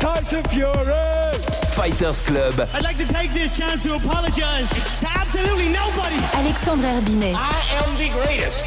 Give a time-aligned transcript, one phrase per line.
[0.00, 1.36] Tyson Fury.
[1.76, 2.54] Fighters Club.
[2.74, 6.16] I'd like to take this chance to apologize to absolutely nobody.
[6.32, 7.34] Alexandre Herbinet.
[7.34, 8.64] I am the greatest.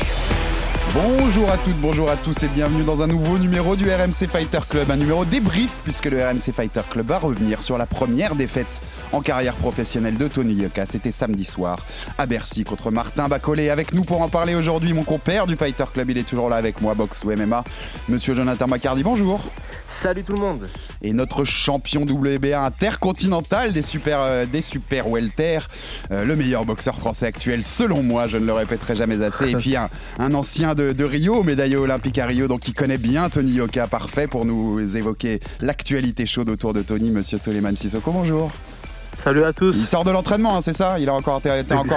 [0.93, 4.59] Bonjour à toutes, bonjour à tous et bienvenue dans un nouveau numéro du RMC Fighter
[4.69, 8.79] Club, un numéro débrief puisque le RMC Fighter Club va revenir sur la première défaite
[9.13, 10.85] en carrière professionnelle de Tony Yoka.
[10.87, 11.85] C'était samedi soir
[12.17, 13.69] à Bercy contre Martin Bacolé.
[13.69, 16.55] Avec nous pour en parler aujourd'hui, mon compère du Fighter Club, il est toujours là
[16.55, 17.63] avec moi, boxe ou MMA,
[18.09, 19.39] monsieur Jonathan Macardy, bonjour.
[19.87, 20.67] Salut tout le monde
[21.03, 25.59] Et notre champion WBA intercontinental des super, euh, des super welter,
[26.11, 29.51] euh, le meilleur boxeur français actuel selon moi, je ne le répéterai jamais assez.
[29.51, 32.97] Et puis un, un ancien de, de Rio, médaillé olympique à Rio, donc il connaît
[32.97, 38.11] bien Tony Yoka, parfait pour nous évoquer l'actualité chaude autour de Tony, monsieur Soleiman Sissoko,
[38.11, 38.51] bonjour.
[39.17, 40.99] Salut à tous Il sort de l'entraînement, hein, c'est ça?
[40.99, 41.41] Il a encore,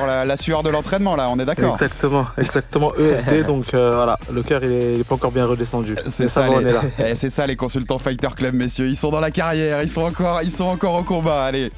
[0.07, 4.19] la, la sueur de l'entraînement là, on est d'accord Exactement, exactement ESD, donc euh, voilà,
[4.33, 5.97] le cœur il est, il est pas encore bien redescendu.
[6.09, 6.75] C'est ça, les.
[6.99, 8.87] Eh, c'est ça les consultants Fighter Club, messieurs.
[8.87, 11.45] Ils sont dans la carrière, ils sont encore, ils sont encore au combat.
[11.45, 11.71] Allez.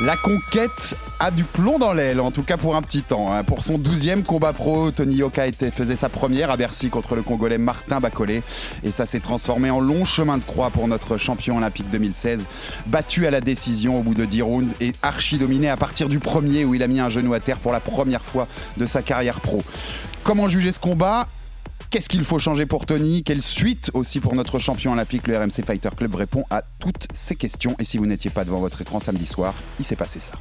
[0.00, 3.32] La conquête a du plomb dans l'aile, en tout cas pour un petit temps.
[3.32, 3.42] hein.
[3.44, 7.22] Pour son 12e combat pro, Tony Yoka était, faisait sa première à Bercy contre le
[7.22, 8.42] Congolais Martin Bacolé.
[8.84, 12.44] Et ça s'est transformé en long chemin de croix pour notre champion olympique 2016.
[12.88, 16.18] Battu à la décision au bout de 10 rounds et archi dominé à partir du
[16.18, 19.00] premier où il a mis un genou à terre pour la première fois de sa
[19.00, 19.62] carrière pro.
[20.24, 21.26] Comment juger ce combat?
[21.90, 23.22] Qu'est-ce qu'il faut changer pour Tony?
[23.22, 27.36] Quelle suite aussi pour notre champion olympique Le RMC Fighter Club répond à toutes ces
[27.36, 27.76] questions.
[27.78, 30.34] Et si vous n'étiez pas devant votre écran samedi soir, il s'est passé ça.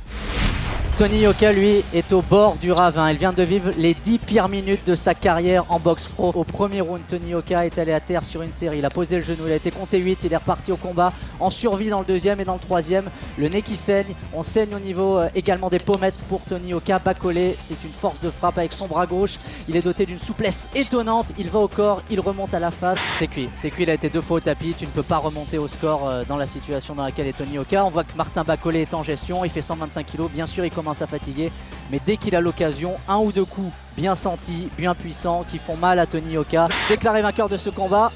[0.98, 3.12] Tony Yoka, lui, est au bord du ravin.
[3.12, 6.32] Il vient de vivre les 10 pires minutes de sa carrière en boxe pro.
[6.34, 8.78] Au premier round, Tony Yoka est allé à terre sur une série.
[8.78, 11.12] Il a posé le genou, il a été compté 8, il est reparti au combat
[11.42, 13.10] en survie dans le deuxième et dans le troisième.
[13.38, 17.00] Le nez qui saigne, on saigne au niveau euh, également des pommettes pour Tony Yoka.
[17.00, 19.38] Bas collé, c'est une force de frappe avec son bras gauche.
[19.68, 21.35] Il est doté d'une souplesse étonnante.
[21.38, 22.98] Il va au corps, il remonte à la face.
[23.20, 23.50] C'est cuit.
[23.56, 24.74] C'est cuit, il a été deux fois au tapis.
[24.78, 27.56] Tu ne peux pas remonter au score euh, dans la situation dans laquelle est Tony
[27.56, 27.84] Yoka.
[27.84, 29.44] On voit que Martin Bacolé est en gestion.
[29.44, 30.30] Il fait 125 kg.
[30.32, 31.52] Bien sûr, il commence à fatiguer.
[31.92, 35.76] Mais dès qu'il a l'occasion, un ou deux coups bien sentis, bien puissants, qui font
[35.76, 36.68] mal à Tony Yoka.
[36.88, 38.14] Déclaré vainqueur de ce combat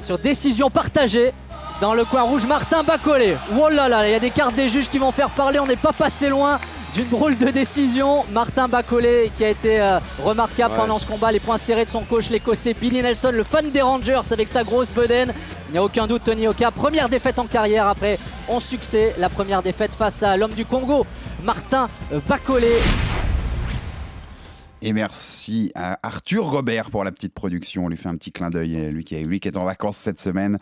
[0.00, 1.32] sur décision partagée.
[1.80, 3.36] Dans le coin rouge, Martin Bacolé.
[3.58, 5.58] Oh là là, il y a des cartes des juges qui vont faire parler.
[5.58, 6.60] On n'est pas passé loin
[6.94, 8.24] d'une drôle de décision.
[8.32, 10.80] Martin Bacolé qui a été euh, remarquable Ouais.
[10.80, 11.32] pendant ce combat.
[11.32, 14.62] Les points serrés de son coach, l'écossais Billy Nelson, le fan des Rangers avec sa
[14.62, 15.32] grosse bedaine.
[15.68, 16.70] Il n'y a aucun doute, Tony Oka.
[16.70, 18.18] Première défaite en carrière après
[18.48, 19.14] 11 succès.
[19.18, 21.04] La première défaite face à l'homme du Congo,
[21.42, 22.72] Martin euh, Bacolé.
[24.86, 27.86] Et merci à Arthur Robert pour la petite production.
[27.86, 30.58] On lui fait un petit clin d'œil, euh, lui qui, est, en vacances cette semaine.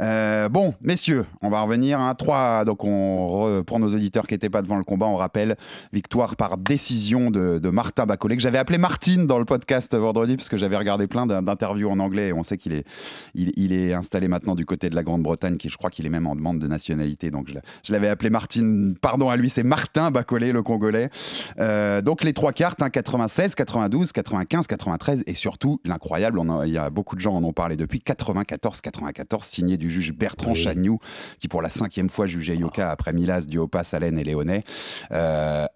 [0.00, 2.00] Euh, bon, messieurs, on va revenir.
[2.00, 5.56] Hein, trois, donc on pour nos auditeurs qui n'étaient pas devant le combat, on rappelle
[5.92, 10.36] victoire par décision de, de Martin Bacolé, que j'avais appelé Martine dans le podcast vendredi,
[10.36, 14.26] parce que j'avais regardé plein d'in- d'interviews en anglais et on sait qu'il est, installé
[14.28, 16.66] maintenant du côté de la Grande-Bretagne, qui je crois qu'il est même en demande de
[16.66, 17.30] nationalité.
[17.30, 21.10] Donc je, l'a- je l'avais appelé Martine, pardon à lui, c'est Martin Bacolé, le Congolais.
[21.58, 26.78] Euh, donc les trois cartes, hein, 96, 92, 95, 93 et surtout l'incroyable, il y
[26.78, 30.56] a beaucoup de gens en ont parlé depuis, 94, 94, signé du juge Bertrand Oui.
[30.62, 30.98] Chagnou,
[31.40, 34.64] qui pour la cinquième fois jugeait Yoka après Milas, Diopa, Salen et Léonet.
[35.12, 35.66] Euh,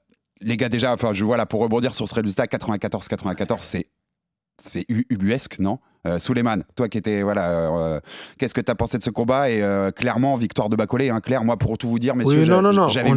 [0.40, 3.58] les gars, déjà, enfin, je vois là pour rebondir sur ce résultat, 94-94,
[4.62, 5.78] c'est ubuesque, non?
[6.06, 8.00] Euh, Souleymane, toi qui étais, voilà, euh,
[8.38, 9.50] qu'est-ce que tu as pensé de ce combat?
[9.50, 12.46] Et euh, clairement, victoire de Bacolé, hein, clair, moi pour tout vous dire, messieurs, Oui,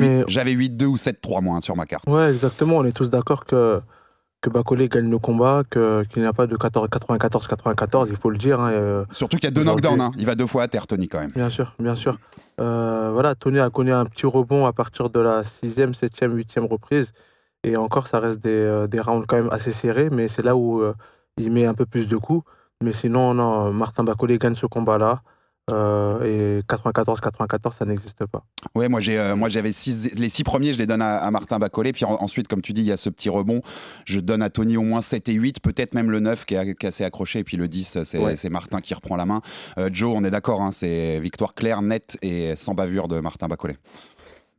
[0.03, 2.03] est- j'avais 8-2 ou 7-3 moi hein, sur ma carte.
[2.09, 3.81] Ouais, exactement, on est tous d'accord que,
[4.43, 8.37] que Bacolé gagne le combat, que- qu'il n'y a pas de 94-94, il faut le
[8.37, 8.59] dire.
[8.59, 10.11] hein, euh, Surtout qu'il y a deux knockdowns, hein.
[10.17, 11.31] il va deux fois à terre, Tony, quand même.
[11.31, 12.17] Bien sûr, bien sûr.
[12.59, 16.65] Euh, voilà, Tony a connu un petit rebond à partir de la sixième, septième, huitième
[16.65, 17.13] reprise.
[17.63, 20.55] Et encore, ça reste des, euh, des rounds quand même assez serrés, mais c'est là
[20.55, 20.93] où euh,
[21.37, 22.43] il met un peu plus de coups.
[22.83, 25.21] Mais sinon, non, Martin Bacolé gagne ce combat-là.
[25.71, 28.43] Euh, et 94-94, ça n'existe pas.
[28.75, 31.31] Ouais, moi j'ai, euh, moi j'avais six, les six premiers, je les donne à, à
[31.31, 33.61] Martin Bacolé, puis en- ensuite, comme tu dis, il y a ce petit rebond.
[34.03, 36.75] Je donne à Tony au moins 7 et 8, peut-être même le 9 qui est,
[36.75, 38.35] qui est assez accroché, et puis le 10, c'est, Ouais.
[38.35, 39.39] c'est Martin qui reprend la main.
[39.77, 43.47] Euh, Joe, on est d'accord, hein, c'est victoire claire, nette et sans bavure de Martin
[43.47, 43.77] Bacolé.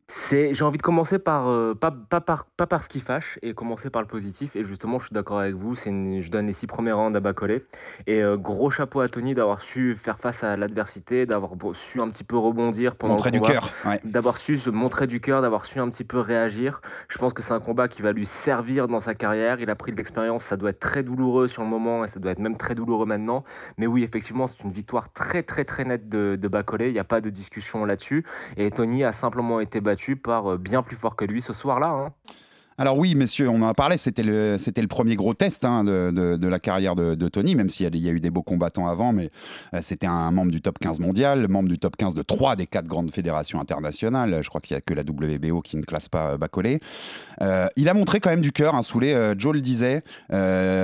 [0.08, 3.38] C'est, j'ai envie de commencer par, euh, pas, pas, par, pas par ce qui fâche
[3.40, 4.54] et commencer par le positif.
[4.54, 5.74] Et justement, je suis d'accord avec vous.
[5.76, 7.64] C'est une- je donne les six premiers rounds à Bacolé.
[8.06, 12.10] Et euh, gros chapeau à Tony d'avoir su faire face à l'adversité, d'avoir su un
[12.10, 13.70] petit peu rebondir pendant Montrer le du combat, cœur.
[13.86, 13.98] Ouais.
[14.04, 16.82] d'avoir su se montrer du cœur, d'avoir su un petit peu réagir.
[17.08, 19.58] Je pense que c'est un combat qui va lui servir dans sa carrière.
[19.60, 20.44] Il a pris de l'expérience.
[20.44, 23.06] Ça doit être très douloureux sur le moment et ça doit être même très douloureux
[23.06, 23.42] maintenant.
[23.78, 26.88] Mais oui, effectivement, c'est une victoire très, très, très nette de, de Bacolé.
[26.88, 28.26] Il n'y a pas de discussion là-dessus.
[28.58, 31.88] Et Tony a simplement été battu par euh, bien plus fort que lui ce soir-là.
[31.90, 32.12] hein.
[32.76, 35.84] Alors oui, messieurs, on en a parlé, c'était le, c'était le premier gros test hein,
[35.84, 38.30] de, de- de la carrière de, de Tony, même s'il y y a eu des
[38.30, 39.30] beaux combattants avant, mais
[39.74, 42.66] euh, c'était un membre du top 15 mondial, membre du top 15 de trois des
[42.66, 44.40] quatre grandes fédérations internationales.
[44.42, 46.80] Je crois qu'il n'y a que la WBO qui ne classe pas euh, Bacolé.
[47.42, 50.02] Euh, il a montré quand même du cœur, hein, Soulé, Joe le disait.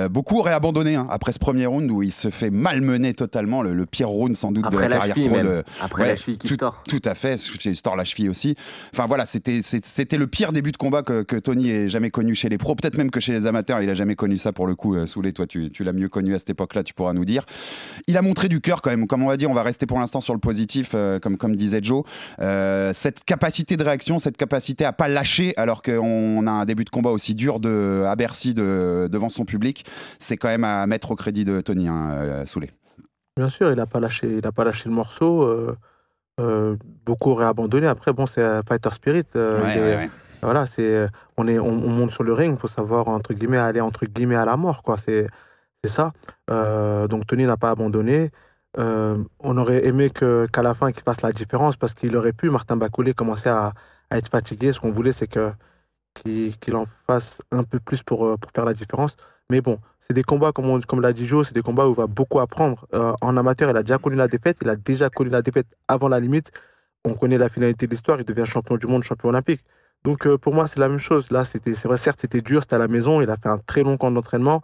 [0.09, 3.73] Beaucoup auraient abandonné hein, après ce premier round où il se fait malmener totalement, le,
[3.73, 5.47] le pire round sans doute de Après la la carrière cheville, pro même.
[5.47, 6.57] de, Après Ouais, la cheville qui tout.
[6.87, 7.35] Tout à fait,
[7.65, 8.55] il se tord la cheville aussi.
[8.93, 12.35] Enfin voilà, c'était c'était le pire début de combat que, que Tony ait jamais connu
[12.35, 14.67] chez les pros, peut-être même que chez les amateurs, il a jamais connu ça pour
[14.67, 14.95] le coup.
[14.95, 17.45] Euh, Soulé, toi tu, tu l'as mieux connu à cette époque-là, tu pourras nous dire.
[18.07, 19.99] Il a montré du cœur quand même, comme on va dire, on va rester pour
[19.99, 22.03] l'instant sur le positif, euh, comme, comme disait Joe.
[22.39, 26.83] Euh, cette capacité de réaction, cette capacité à pas lâcher alors qu'on a un début
[26.83, 29.85] de combat aussi dur de, à Bercy de, devant son public,
[30.19, 32.69] c'est quand même à mettre au crédit de Tony, hein, Soulé.
[33.37, 35.43] Bien sûr, il n'a pas lâché, il a pas lâché le morceau.
[35.43, 35.75] euh,
[36.39, 36.75] euh,
[37.05, 37.85] beaucoup auraient abandonné.
[37.87, 39.23] Après, bon, c'est fighter spirit.
[39.35, 40.09] euh, Ouais, il est- ouais, ouais.
[40.41, 41.07] Voilà, c'est
[41.37, 44.35] on est on, on monte sur le ring, faut savoir entre guillemets aller entre guillemets
[44.35, 44.97] à la mort, quoi.
[44.97, 45.27] C'est
[45.83, 46.13] c'est ça.
[46.49, 48.31] Euh, donc Tony n'a pas abandonné.
[48.79, 52.33] Euh, on aurait aimé que qu'à la fin qu'il fasse la différence parce qu'il aurait
[52.33, 53.73] pu Martin Bacolé commencer à,
[54.09, 54.71] à être fatigué.
[54.71, 55.51] Ce qu'on voulait, c'est que
[56.13, 59.17] qu'il en fasse un peu plus pour euh, pour faire la différence.
[59.49, 61.97] Mais bon, c'est des combats comme comme l'a dit Joe, c'est des combats où il
[61.97, 62.87] va beaucoup apprendre.
[62.93, 65.67] Euh, en amateur, il a déjà connu la défaite, il a déjà connu la défaite
[65.87, 66.51] avant la limite.
[67.05, 69.61] On connaît la finalité de l'histoire, il devient champion du monde, champion olympique.
[70.03, 71.31] Donc euh, pour moi, c'est la même chose.
[71.31, 73.59] Là, c'était, c'est vrai, certes, c'était dur, c'était à la maison, il a fait un
[73.59, 74.61] très long camp d'entraînement.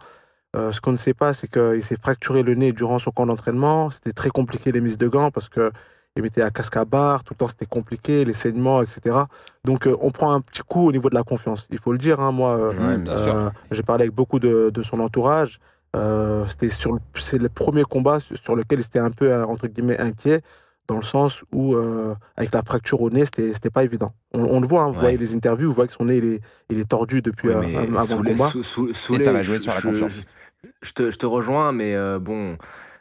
[0.56, 3.26] Euh, ce qu'on ne sait pas, c'est qu'il s'est fracturé le nez durant son camp
[3.26, 3.90] d'entraînement.
[3.90, 5.70] C'était très compliqué les mises de gants parce que
[6.16, 9.16] il mettait la casque à barre, tout le temps c'était compliqué, les saignements, etc.
[9.64, 11.68] Donc euh, on prend un petit coup au niveau de la confiance.
[11.70, 12.98] Il faut le dire, hein, moi, Ouais,
[13.70, 15.60] j'ai parlé avec beaucoup de, de son entourage.
[16.48, 19.98] C'était sur le, c'est le premier combat sur lequel il était un peu entre guillemets
[19.98, 20.42] inquiet,
[20.88, 24.12] dans le sens où euh, avec la fracture au nez, c'était c'était pas évident.
[24.32, 25.00] On, on le voit, hein, vous Ouais.
[25.00, 26.40] voyez les interviews, vous voyez que son nez il est,
[26.70, 28.50] il est tordu depuis Ouais, euh, avant le combat.
[28.50, 30.24] Sou- Sou- Et Souley, ça va jouer je- sur la confiance.
[30.82, 32.56] Je te, je te rejoins, mais euh, bon,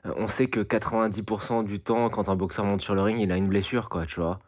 [0.05, 3.31] euh, on sait que 90% du temps, quand un boxeur monte sur le ring, il
[3.31, 4.39] a une blessure, quoi, tu vois.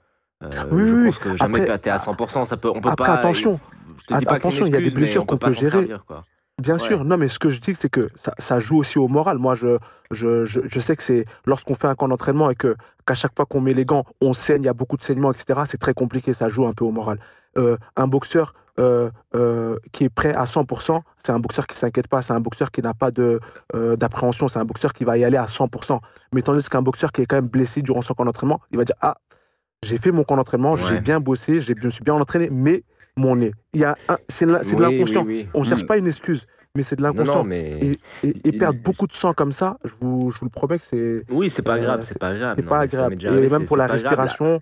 [0.44, 2.90] Euh, Oui, je oui, pense que jamais Après- t'es à 100%, ça peut, on peut
[2.90, 3.14] Après, pas.
[3.16, 3.60] attention,
[4.00, 5.54] je te dis pas que c'est attention, il y a des blessures peut qu'on peut
[5.54, 5.80] gérer.
[5.80, 6.24] servir, quoi.
[6.60, 6.80] Bien Ouais.
[6.80, 9.38] sûr, non, mais ce que je dis, c'est que ça, ça joue aussi au moral.
[9.38, 9.78] Moi, je,
[10.12, 12.76] je, je, je sais que c'est lorsqu'on fait un camp d'entraînement et que
[13.06, 15.32] qu'à chaque fois qu'on met les gants, on saigne, il y a beaucoup de saignements,
[15.32, 15.62] etc.
[15.70, 17.20] C'est très compliqué, ça joue un peu au moral.
[17.58, 22.08] Euh, un boxeur euh, euh, qui est prêt à 100%, c'est un boxeur qui s'inquiète
[22.08, 23.12] pas, c'est un boxeur qui n'a pas
[23.74, 26.00] d'appréhension, c'est un boxeur qui va y aller à 100%.
[26.34, 28.86] Mais tandis qu'un boxeur qui est quand même blessé durant son camp d'entraînement, il va
[28.86, 29.18] dire ah
[29.84, 32.84] j'ai fait mon camp d'entraînement, j'ai bien bossé, je me suis bien entraîné, mais
[33.20, 35.24] mon nez, il y a un- c'est de la- c'est de Oui, l'inconscient.
[35.26, 35.48] oui, oui.
[35.54, 35.88] On cherche Mm.
[35.88, 36.46] pas une excuse,
[36.76, 37.36] mais c'est de l'inconscient.
[37.38, 37.78] non, mais.
[37.82, 37.92] Et,
[38.24, 40.78] et, et il- perdre beaucoup de sang comme ça, je vous, je vous le promets
[40.80, 42.56] que c'est Oui, c'est pas euh, grave, c'est- c'est pas grave.
[42.58, 43.16] c'est non, pas agréable.
[43.18, 43.92] déjà Et même c'est- pour c'est la grave.
[44.02, 44.62] respiration,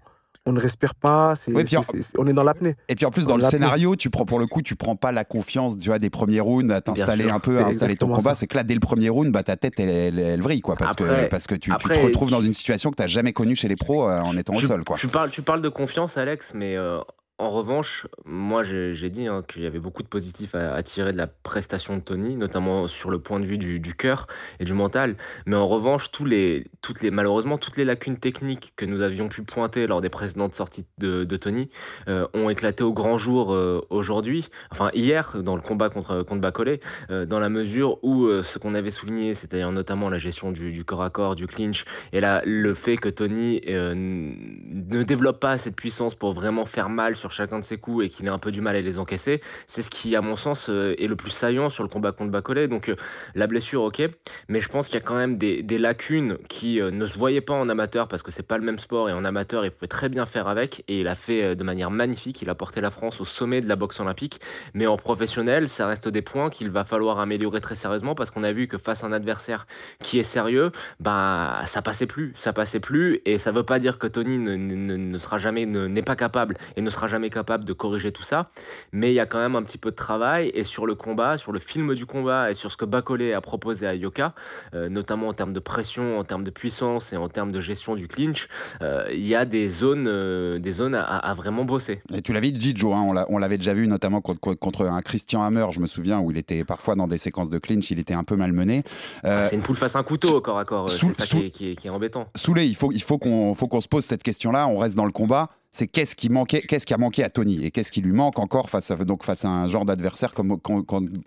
[0.49, 2.75] on ne respire pas, c'est, Oui, puis en- c'est- c'est- on est dans l'apnée.
[2.87, 5.11] Et puis en plus, dans le scénario, tu prends pour le coup, tu prends pas
[5.11, 8.29] la confiance tu vois, des premiers rounds à t'installer un peu, à installer ton combat.
[8.33, 8.39] ça.
[8.39, 10.75] C'est que là, dès le premier round, bah, ta tête, elle, elle, elle vrille, quoi,
[10.77, 13.33] parce que, parce que tu, tu te retrouves dans une situation que tu n'as jamais
[13.33, 14.95] connue chez les pros euh, en étant au Tu, sol, quoi.
[14.97, 16.99] tu parles, tu parles de confiance, Alex, mais euh,
[17.39, 21.17] en revanche, moi j'ai dit hein, qu'il y avait beaucoup de positifs à, tirer de
[21.17, 24.27] la prestation de Tony, notamment sur le point de vue du, cœur
[24.59, 25.15] et du mental.
[25.45, 26.65] Mais en revanche, toutes les,
[27.11, 31.25] malheureusement, toutes les lacunes techniques que nous avions pu pointer lors des précédentes sorties de,
[31.37, 31.69] Tony
[32.07, 36.41] euh, ont éclaté au grand jour euh, aujourd'hui, enfin hier, dans le combat contre, contre
[36.41, 36.79] Bacolé,
[37.11, 40.83] euh, dans la mesure où ce qu'on avait souligné, c'est-à-dire notamment la gestion du, du
[40.83, 45.75] corps à corps, du clinch, et là, le fait que Tony ne développe pas cette
[45.75, 48.51] puissance pour vraiment faire mal sur chacun de ses coups et qu'il ait un peu
[48.51, 51.31] du mal à les encaisser, c'est ce qui, à mon sens, euh, est le plus
[51.31, 52.67] saillant sur le combat contre Bacolé.
[52.67, 52.95] Donc, euh,
[53.35, 54.01] la blessure, ok,
[54.47, 57.41] mais je pense qu'il y a quand même des, lacunes qui euh, ne se voyaient
[57.41, 59.87] pas en amateur parce que c'est pas le même sport et en amateur, il pouvait
[59.87, 62.41] très bien faire avec et il a fait de manière magnifique.
[62.41, 64.41] Il a porté la France au sommet de la boxe olympique,
[64.73, 68.43] mais en professionnel, ça reste des points qu'il va falloir améliorer très sérieusement parce qu'on
[68.43, 69.67] a vu que face à un adversaire
[70.01, 73.97] qui est sérieux, bah ça passait plus, ça passait plus et ça veut pas dire
[73.97, 77.16] que Tony ne, ne- ne- sera jamais ne- n'est pas capable et ne sera jamais
[77.17, 78.51] jamais capable de corriger tout ça.
[78.91, 80.51] Mais il y a quand même un petit peu de travail.
[80.53, 83.41] Et sur le combat, sur le film du combat et sur ce que Bacolé a
[83.41, 84.35] proposé à Yoka,
[84.75, 87.95] euh, notamment en termes de pression, en termes de puissance et en termes de gestion
[87.95, 88.47] du clinch,
[88.83, 92.03] euh, il y a des zones, euh, des zones à, à vraiment bosser.
[92.13, 95.41] Et tu l'avais dit, Joe, hein, on l'avait déjà vu notamment contre, contre, un Christian
[95.41, 98.13] Hammer, je me souviens, où il était parfois dans des séquences de clinch, il était
[98.13, 98.83] un peu malmené.
[99.23, 100.89] Ah, c'est une poule face à un couteau, corps à corps.
[100.89, 102.27] C'est ça qui est, qui, est, qui, est, embêtant.
[102.35, 104.67] Soulé, il faut, il faut qu'on qu'on se pose cette question-là.
[104.67, 107.63] On reste dans le combat c'est qu'est-ce qui manquait, qu'est-ce qui a manqué à Tony
[107.63, 110.83] et qu'est-ce qui lui manque encore face à un genre d'adversaire comme comme,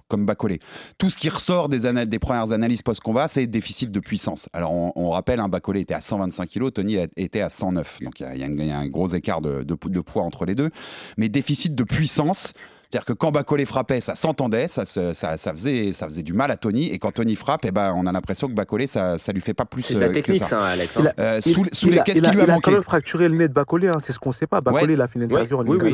[0.09, 0.59] comme Bacolé.
[0.99, 4.49] Tout ce qui ressort des, des premières analyses post-combat, c'est déficit de puissance.
[4.53, 8.21] Alors on, rappelle, un hein, Bacolé était à 125 kg, Tony était à 109, donc
[8.21, 10.71] il y, y, a un gros écart de poids entre les deux.
[11.17, 12.53] Mais déficit de puissance.
[12.91, 16.51] C'est-à-dire que quand Bacolé frappait, ça s'entendait, ça, ça, ça, faisait, ça faisait du mal
[16.51, 16.91] à Tony.
[16.91, 19.55] Et quand Tony frappe, eh ben, on a l'impression que Bacolé, ça, ça lui fait
[19.55, 19.83] pas plus.
[19.83, 20.61] C'est la technique, ça.
[20.65, 20.97] Alex.
[20.97, 21.13] Hein.
[21.21, 23.53] Euh, sous, qu'est-ce qui lui a, manqué Il a quand même fracturé le nez de
[23.53, 24.61] Bacolé, hein, c'est ce qu'on ne sait pas.
[24.61, 25.91] Bacolé, il a fait une interview en oui, oui,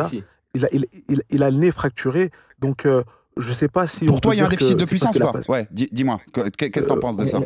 [0.55, 2.31] il, a, il, il, il, a le nez fracturé.
[2.61, 2.87] Donc.
[2.87, 3.03] Euh,
[3.37, 4.07] je sais pas si.
[4.07, 5.35] Pour toi, il y a un déficit de puissance, quoi.
[5.49, 7.39] Ouais, dis-moi, qu'est-ce que tu en penses de ça?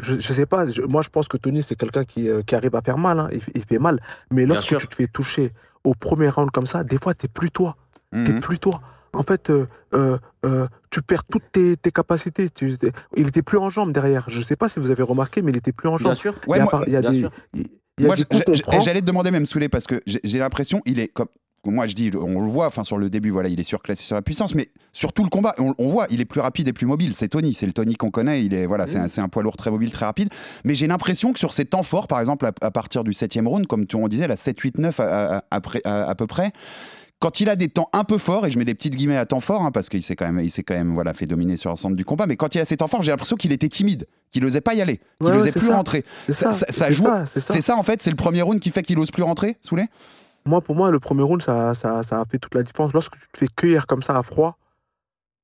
[0.00, 0.66] Je, ne sais pas.
[0.88, 3.20] moi, je pense que Tony, c'est quelqu'un qui, euh, qui, arrive à faire mal.
[3.20, 3.28] Hein.
[3.54, 4.00] Il, fait mal.
[4.32, 5.52] Mais lorsque tu te fais toucher
[5.84, 7.76] au premier round comme ça, des fois, tu n'es plus toi.
[8.12, 8.80] Tu n'es plus toi
[9.16, 12.48] en fait, euh, euh, euh, tu perds toutes tes, capacités.
[13.16, 14.24] il était plus en jambes derrière.
[14.28, 16.12] Je ne sais pas si vous avez remarqué, mais il était plus en jambes.
[16.12, 16.34] Bien sûr.
[16.46, 17.28] il y a, des,
[18.80, 21.28] J'allais te demander même Soulé parce que j'ai l'impression il est comme
[21.70, 24.14] moi je dis, on le voit, enfin sur le début, voilà, il est surclassé sur
[24.14, 26.86] la puissance, mais sur tout le combat, on, voit, il est plus rapide et plus
[26.86, 27.14] mobile.
[27.14, 28.44] C'est Tony, c'est le Tony qu'on connaît.
[28.44, 30.28] Il est, voilà, c'est un, poids lourd très mobile, très rapide.
[30.64, 33.66] Mais j'ai l'impression que sur ses temps forts, par exemple, à, partir du 7 round,
[33.66, 36.52] comme on disait, la 7, 8, 9 à, à peu près,
[37.18, 39.24] quand il a des temps un peu forts, et je mets des petites guillemets à
[39.24, 41.56] temps fort, hein, parce qu'il s'est quand même, il s'est quand même voilà, fait dominer
[41.56, 43.68] sur l'ensemble du combat, mais quand il a ses temps forts, j'ai l'impression qu'il était
[43.68, 46.04] timide, qu'il n'osait pas y aller, qu'il n'osait plus rentrer.
[46.28, 47.06] Ça, ça, joue.
[47.24, 47.76] C'est ça.
[47.76, 49.86] en fait, c'est le premier round qui fait qu'il n'ose plus rentrer, Soulé
[50.44, 52.92] Moi, pour moi, le premier round, ça, ça, a fait toute la différence.
[52.92, 54.58] Lorsque tu te fais cueillir comme ça à froid,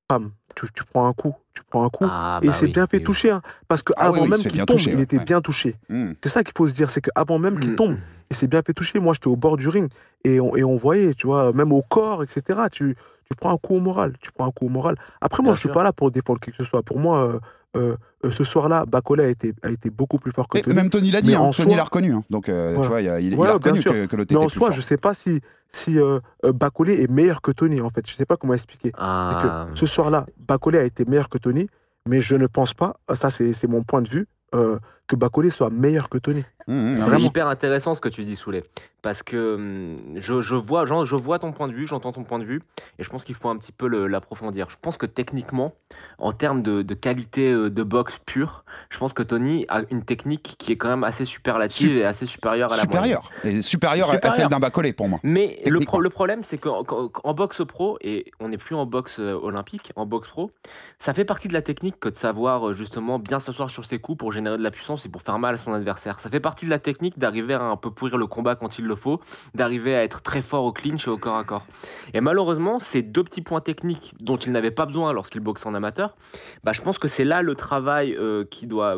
[0.07, 2.99] pam, tu, prends un coup, tu prends un coup, ah, et bah c'est bien fait
[2.99, 5.75] toucher, hein, parce qu'avant ah même qu'il tombe, il était bien touché.
[5.89, 6.11] Hmm.
[6.23, 7.77] C'est ça qu'il faut se dire, c'est qu'avant même qu'il hmm.
[7.77, 7.97] tombe,
[8.33, 8.99] il s'est bien fait toucher.
[8.99, 9.89] Moi, j'étais au bord du ring,
[10.23, 12.61] et on, et on voyait, tu vois, même au corps, etc.
[12.71, 12.95] Tu,
[13.29, 14.95] tu prends un coup au moral, tu prends un coup au moral.
[15.21, 16.83] Après, moi, je suis pas là pour défendre qui que ce soit.
[16.83, 17.39] Pour moi, euh,
[17.75, 20.75] euh, euh, ce soir-là, Bacolé a été, a été beaucoup plus fort que Tony.
[20.75, 22.13] même Tony l'a dit, hein, Tony l'a reconnu.
[22.13, 22.23] Hein.
[22.29, 24.97] Donc, tu vois, il, il, a reconnu que, que, le Mais en soi, je sais
[24.97, 25.97] pas si, si
[26.43, 28.07] Bacolé est meilleur que Tony, en fait.
[28.07, 28.91] Je sais pas comment expliquer.
[28.97, 29.67] Ah.
[29.73, 31.67] ce soir-là, Bacolé a été meilleur que Tony,
[32.07, 36.09] mais je ne pense pas, ça c'est mon point de vue, que Bacolé soit meilleur
[36.09, 36.43] que Tony.
[36.67, 38.63] Mmh, mmh, c'est hyper intéressant ce que tu dis, Soulé.
[39.01, 42.23] Parce que mmh, je, je, vois, genre, je vois ton point de vue, j'entends ton
[42.23, 42.61] point de vue,
[42.99, 44.69] et je pense qu'il faut un petit peu l'approfondir.
[44.69, 45.73] Je pense que techniquement,
[46.19, 50.03] en termes de, de, qualité euh, de boxe pure, je pense que Tony a une
[50.03, 53.29] technique qui est quand même assez superlative et assez supérieure à la supérieure.
[53.43, 55.19] Et supérieure, à celle d'un Bacolé pour moi.
[55.23, 59.33] Mais le, le, problème, c'est qu'en boxe pro, et on n'est plus en boxe euh,
[59.33, 60.51] olympique, en boxe pro,
[60.99, 63.99] ça fait partie de la technique que de savoir euh, justement bien s'asseoir sur ses
[63.99, 66.19] coups pour générer de la puissance et pour faire mal à son adversaire.
[66.19, 68.85] Ça fait partie de la technique d'arriver à un peu pourrir le combat quand il
[68.85, 69.19] le faut,
[69.53, 71.65] d'arriver à être très fort au clinch et au corps à corps.
[72.13, 75.73] Et malheureusement, ces deux petits points techniques dont il n'avait pas besoin lorsqu'il boxe en
[75.73, 76.15] amateur,
[76.63, 78.95] bah, je pense que c'est là le travail euh, qui doit,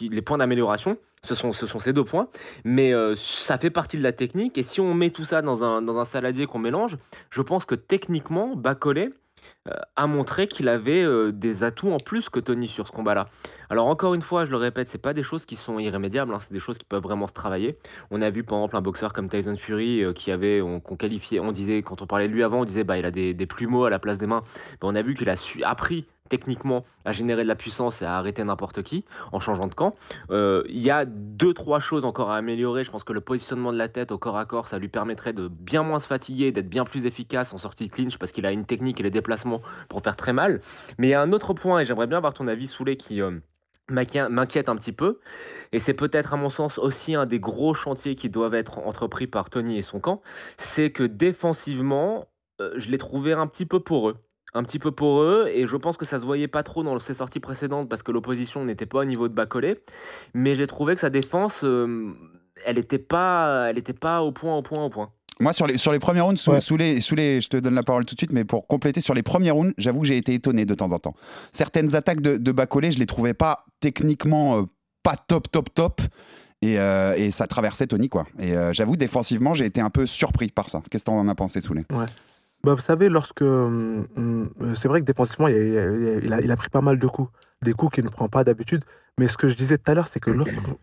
[0.00, 0.98] les points d'amélioration.
[1.22, 2.28] Ce sont, ce sont ces deux points,
[2.64, 4.58] mais euh, ça fait partie de la technique.
[4.58, 6.98] Et si on met tout ça dans un, dans un saladier qu'on mélange,
[7.30, 9.23] je pense que techniquement, Bacolé, euh,
[9.96, 13.28] a montré qu'il avait euh, des atouts en plus que Tony sur ce combat-là.
[13.70, 16.38] Alors encore une fois, je le répète, c'est pas des choses qui sont irrémédiables, hein,
[16.40, 17.78] c'est des choses qui peuvent vraiment se travailler.
[18.10, 20.96] On a vu par exemple un boxeur comme Tyson Fury euh, qui avait, on, qu'on
[20.96, 23.34] qualifiait, on disait quand on parlait de lui avant, on disait bah il a des,
[23.46, 24.42] plumeaux à la place des mains.
[24.80, 28.04] Ben, on a vu qu'il a su, appris techniquement à générer de la puissance et
[28.04, 29.94] à arrêter n'importe qui en changeant de camp.
[30.30, 32.82] Euh, il y a deux, trois choses encore à améliorer.
[32.82, 35.32] Je pense que le positionnement de la tête au corps à corps, ça lui permettrait
[35.32, 38.46] de bien moins se fatiguer, d'être bien plus efficace en sortie de clinch parce qu'il
[38.46, 40.60] a une technique et les déplacements pour faire très mal.
[40.98, 43.22] Mais il y a un autre point, et j'aimerais bien avoir ton avis, Soulé, qui
[43.22, 43.30] euh,
[43.90, 45.20] m'inquiète un petit peu.
[45.70, 49.28] Et c'est peut-être à mon sens aussi un des gros chantiers qui doivent être entrepris
[49.28, 50.20] par Tony et son camp,
[50.56, 52.26] c'est que défensivement,
[52.60, 54.16] euh, je l'ai trouvé un petit peu poreux
[54.54, 56.98] un petit peu pour eux et je pense que ça se voyait pas trop dans
[56.98, 59.80] ses sorties précédentes parce que l'opposition n'était pas au niveau de Bacolé
[60.32, 62.12] mais j'ai trouvé que sa défense euh,
[62.64, 65.78] elle n'était pas elle était pas au point au point au point moi, sur les,
[65.78, 68.20] sur les premiers rounds, sous, les, sous les, je te donne la parole tout de
[68.20, 70.92] suite, mais pour compléter, sur les premiers rounds, j'avoue que j'ai été étonné de temps
[70.92, 71.14] en temps.
[71.52, 74.62] Certaines attaques de, de Bacolé, je les trouvais pas techniquement euh,
[75.02, 76.02] pas top, top, top.
[76.62, 78.26] Et, euh, et, ça traversait Tony, quoi.
[78.38, 80.82] Et j'avoue, défensivement, j'ai été un peu surpris par ça.
[80.88, 82.06] Qu'est-ce que tu en as pensé, Soulé ouais.
[82.64, 83.42] Bah, vous savez, lorsque.
[83.42, 85.54] Hum, hum, c'est vrai que défensivement, il
[86.32, 87.30] a, il, a, pris pas mal de coups.
[87.62, 88.84] Des coups qu'il ne prend pas d'habitude.
[89.18, 90.30] Mais ce que je disais tout à l'heure, c'est que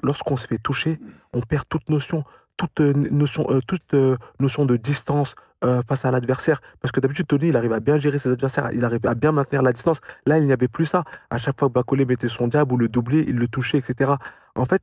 [0.04, 1.00] lorsqu'on se fait toucher,
[1.34, 2.24] on perd toute notion,
[2.58, 6.62] toute euh, notion, euh, toute euh, notion de distance, euh, face à l'adversaire.
[6.80, 9.32] Parce que d'habitude, Tony, il arrive à bien gérer ses adversaires, il arrive à bien
[9.32, 10.00] maintenir la distance.
[10.26, 11.04] Là, il n'y avait plus ça.
[11.30, 14.14] À chaque fois que Bacolé mettait son diable ou le doublé, il le touchait, etc.
[14.56, 14.82] En fait,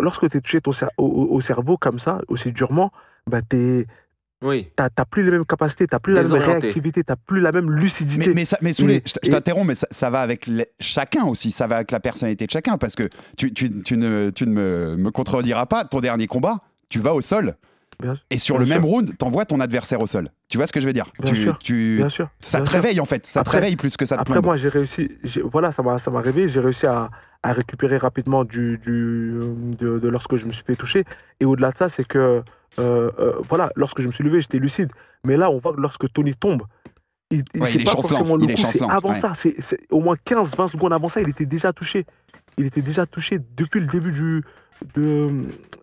[0.00, 2.90] lorsque tu es touché ton cer- au, au- au cerveau comme ça, aussi durement,
[3.30, 3.86] bah, t'es-
[4.44, 4.68] Oui.
[4.76, 7.70] t'as t'as plus les mêmes capacités, t'as plus la même réactivité, t'as plus la même
[7.70, 8.26] lucidité.
[8.28, 11.66] Mais, mais, ça, mais je t'interromps, mais ça, ça va avec les- chacun aussi, ça
[11.66, 14.96] va avec la personnalité de chacun, parce que tu, tu, tu ne, tu ne me,
[14.96, 16.58] me contrediras pas, ton dernier combat,
[16.90, 17.54] tu vas au sol,
[18.00, 20.28] Bien- et sur le même round, t'envoies ton adversaire au sol.
[20.48, 21.06] Tu vois ce que je veux dire?
[21.20, 22.28] Bien tu, sûr, tu- Bien sûr.
[22.40, 22.80] Ça bien te sûr.
[22.82, 24.44] réveille en fait, ça Après- te réveille plus que ça te Après, plombe.
[24.46, 25.10] moi, j'ai réussi.
[25.50, 26.48] Voilà, ça m'a ça m'a réveillé.
[26.48, 27.08] J'ai réussi à,
[27.44, 29.32] à récupérer rapidement du, du,
[29.78, 31.04] de, de lorsque je me suis fait toucher.
[31.40, 32.42] Et au-delà de ça, c'est que,
[32.78, 34.90] euh, euh, voilà, lorsque je me suis levé, j'étais lucide.
[35.24, 36.62] Mais là, on voit que lorsque Tony tombe,
[37.30, 39.20] il, il- Ouais, c'est il est pas chancelant, forcément le coup, c'est avant ouais.
[39.20, 39.32] ça.
[39.36, 42.04] C'est c'est au moins 15-20 secondes avant ça, il était déjà touché.
[42.58, 44.42] Il était déjà touché depuis le début du.
[44.94, 45.30] De,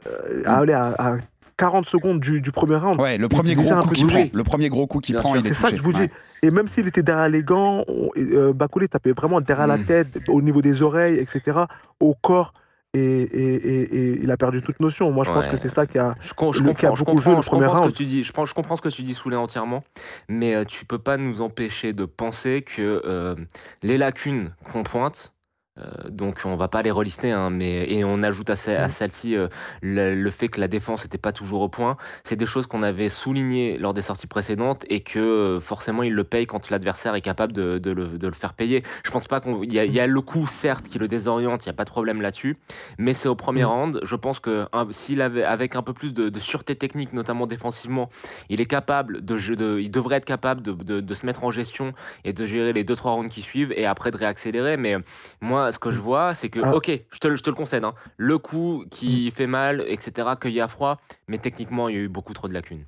[0.07, 1.17] euh, à, aller à, à
[1.57, 2.99] 40 secondes du, du premier round.
[3.01, 5.41] Ouais, le premier gros coup qu'il prend, le premier gros coup qu'il prend, sûr.
[5.41, 6.07] il est C'est ça que je vous dis.
[6.43, 9.85] Et même s'il était derrière les gants, on- euh, Bacolé tapait vraiment derrière la Mm.
[9.85, 11.61] tête, au niveau des oreilles, etc.,
[11.99, 12.53] au corps,
[12.93, 15.11] et, et- et- et il a perdu toute notion.
[15.11, 16.13] Moi, je pense que c'est ça qui a.
[16.21, 17.91] Je, com- je Le qui a comprends, je beaucoup joué le premier round.
[17.91, 18.23] que tu dis.
[18.23, 19.83] Je, pense- je comprends ce que tu dis, Soulé, entièrement.
[20.27, 23.35] Mais euh, tu peux pas nous empêcher de penser que euh,
[23.81, 25.33] les lacunes qu'on pointe,
[25.79, 28.89] euh, donc on va pas les relister, hein, mais, et on ajoute à, à Mm.
[28.89, 29.47] celle-ci euh,
[29.81, 31.95] le, le fait que la défense n'était pas toujours au point.
[32.25, 36.13] C'est des choses qu'on avait soulignées lors des sorties précédentes et que euh, forcément il
[36.13, 38.83] le paye quand l'adversaire est capable de, de le, de le faire payer.
[39.05, 39.63] Je pense pas qu'on.
[39.63, 41.89] Il y, y a le coup, certes, qui le désoriente, il n'y a pas de
[41.89, 42.57] problème là-dessus.
[42.97, 43.67] Mais c'est au premier Mm.
[43.67, 43.99] round.
[44.03, 48.09] Je pense que s'il avait, avec un peu plus de, de sûreté technique, notamment défensivement,
[48.49, 49.37] il est capable de,
[49.79, 51.93] il devrait être capable de, se mettre en gestion
[52.25, 54.75] et de gérer les 2-3 rounds qui suivent et après de réaccélérer.
[54.77, 54.95] Mais
[55.41, 56.73] moi, ce que je vois, c'est que, Ah.
[56.75, 60.29] ok, je te, le- je te le concède, hein, le coup qui fait mal, etc.,
[60.39, 62.85] cueilli à froid, mais techniquement, il y a eu beaucoup trop de lacunes.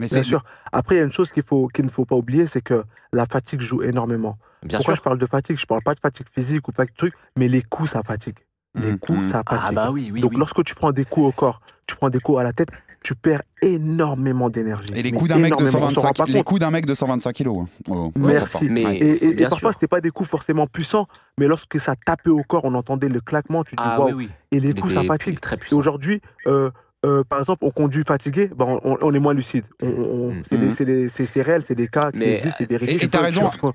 [0.00, 0.44] Mais Bien c'est sûr.
[0.72, 2.82] Après, il y a une chose qu'il faut, qu'il ne faut pas oublier, c'est que
[3.12, 4.36] la fatigue joue énormément.
[4.64, 5.02] Bien Pourquoi sûr.
[5.02, 5.56] je parle de fatigue?
[5.56, 8.38] Je parle pas de fatigue physique ou pas de truc, mais les coups, ça fatigue.
[8.74, 9.30] Les Mm, coups, mm.
[9.30, 9.74] ça Ah fatigue.
[9.76, 10.20] bah oui, oui.
[10.20, 10.36] Donc, oui.
[10.38, 12.70] lorsque tu prends des coups au corps, tu prends des coups à la tête,
[13.04, 14.88] tu perds énormément d'énergie.
[14.96, 16.70] Et les coups d'un mec de énormément, on s'en rend 125 pas les coups d'un
[16.70, 17.58] mec de 125 kilos.
[17.60, 17.68] hein.
[17.88, 18.68] Oh, Merci.
[18.70, 18.82] Mais-.
[18.96, 21.06] Et, et- et parfois, c'était pas des coups forcément puissants,
[21.38, 24.08] mais lorsque ça tapait au corps, on entendait le claquement, tu dis Ah waouh.
[24.08, 24.30] oui, oui.
[24.50, 25.38] Et les coups, ça fatigue.
[25.70, 26.70] Et aujourd'hui, euh,
[27.04, 29.64] euh, par exemple, on conduit fatigué, ben, on, on est moins lucide.
[29.82, 30.42] Mm.
[30.48, 32.78] c'est des- c'est des- c'est- c'est réel, c'est des cas qui Mais, existent, c'est et-
[32.78, 33.04] vérifié.
[33.04, 33.42] et t'as raison.
[33.42, 33.74] Lorsqu'on-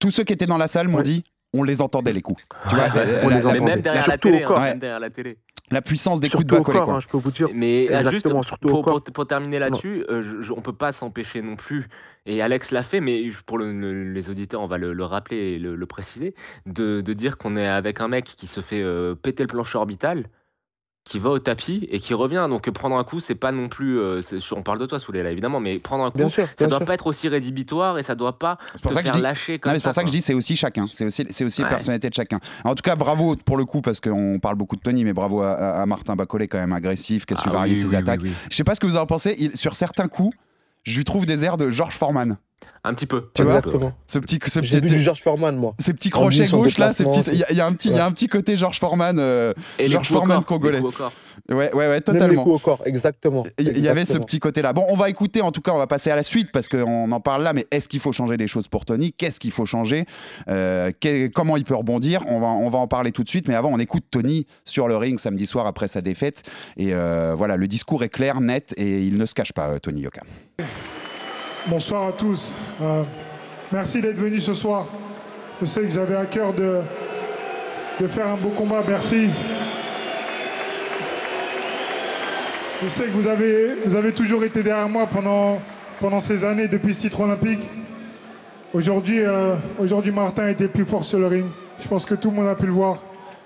[0.00, 1.04] Tous ceux qui étaient dans la salle m'ont Ouais.
[1.04, 1.22] dit
[1.54, 2.42] on les entendait les coups.
[2.68, 2.84] Tu vois,
[3.22, 3.60] on la, les entendait.
[3.60, 4.58] même derrière la télé, au corps.
[4.58, 4.68] hein, Ouais.
[4.70, 5.38] même derrière la télé.
[5.70, 6.76] la puissance des coups de au Bacolé.
[6.78, 6.94] corps, quoi.
[6.96, 7.48] hein, je peux vous dire.
[7.54, 9.02] Mais euh, juste au pour, corps.
[9.02, 11.88] pour- pour terminer là-dessus, euh, je- je- on peut pas s'empêcher non plus,
[12.26, 15.36] et Alex l'a fait, mais pour le- le- les auditeurs, on va le, le rappeler
[15.54, 16.34] et le, le préciser,
[16.66, 19.78] de, de dire qu'on est avec un mec qui se fait euh, péter le plancher
[19.78, 20.26] orbital,
[21.04, 22.46] qui va au tapis et qui revient.
[22.48, 23.98] Donc prendre un coup, c'est pas non plus.
[23.98, 24.20] euh,
[24.52, 26.78] on parle de toi, Soulé, là, évidemment, mais prendre un coup, Bien sûr, ça doit
[26.78, 26.86] sûr.
[26.86, 29.16] pas être aussi rédhibitoire et ça doit pas C'est pour te ça que je faire
[29.18, 29.22] dis.
[29.22, 31.26] lâcher comme Non, mais c'est pour ça que je dis c'est aussi chacun, c'est aussi
[31.30, 31.74] c'est aussi la Ouais.
[31.74, 32.40] personnalité de chacun.
[32.64, 35.42] En tout cas, bravo pour le coup parce qu'on parle beaucoup de Tony, mais bravo
[35.42, 38.20] à, Martin Bacolé quand même agressif, qui a su Ah varier oui, ses oui, attaques.
[38.22, 38.46] oui, oui.
[38.50, 39.34] Je sais pas ce que vous en pensez.
[39.38, 40.34] il- sur certains coups,
[40.84, 42.38] je lui trouve des airs de George Foreman.
[42.86, 43.30] Un petit peu.
[43.34, 43.58] Tu vois ouais.
[43.60, 43.92] Exactement.
[44.06, 45.74] Ce petit, ce J'ai vu petit, du George Foreman, moi.
[45.78, 47.94] ces petits crochets gauche là, ces déplacement, petites- il y, a- y un petit, il
[47.96, 49.18] y a un petit côté George Foreman.
[49.18, 50.80] euh, Et les George coups au Foreman corps, les congolais.
[50.80, 51.12] coups au corps.
[51.50, 52.44] ouais, ouais, ouais, totalement.
[52.44, 53.42] coups au corps, exactement.
[53.58, 54.74] Il y- y avait ce petit côté-là.
[54.74, 57.10] Bon, on va écouter, en tout cas, on va passer à la suite parce qu'on
[57.10, 59.12] en parle là, mais est-ce qu'il faut changer des choses pour Tony?
[59.12, 60.04] Qu'est-ce qu'il faut changer?
[60.48, 60.90] Euh,
[61.34, 62.22] Comment il peut rebondir?
[62.28, 64.88] On va, on va en parler tout de suite, mais avant, on écoute Tony sur
[64.88, 66.42] le ring samedi soir après sa défaite.
[66.76, 69.78] Et euh, voilà, le discours est clair, net, et il ne se cache pas, euh,
[69.78, 70.20] Tony Yoka.
[71.66, 72.52] Bonsoir à tous.
[72.82, 73.04] Euh,
[73.72, 74.84] merci d'être venus ce soir.
[75.62, 76.82] Je sais que j'avais à cœur de,
[78.06, 78.82] faire un beau combat.
[78.86, 79.30] Merci.
[82.82, 83.26] Je sais que vous
[83.96, 87.70] avez, toujours été derrière moi pendant, ces années depuis ce titre olympique.
[88.74, 91.46] Aujourd'hui, euh, aujourd'hui, Martin était plus fort sur le ring.
[91.82, 92.98] Je pense que tout le monde a pu le voir.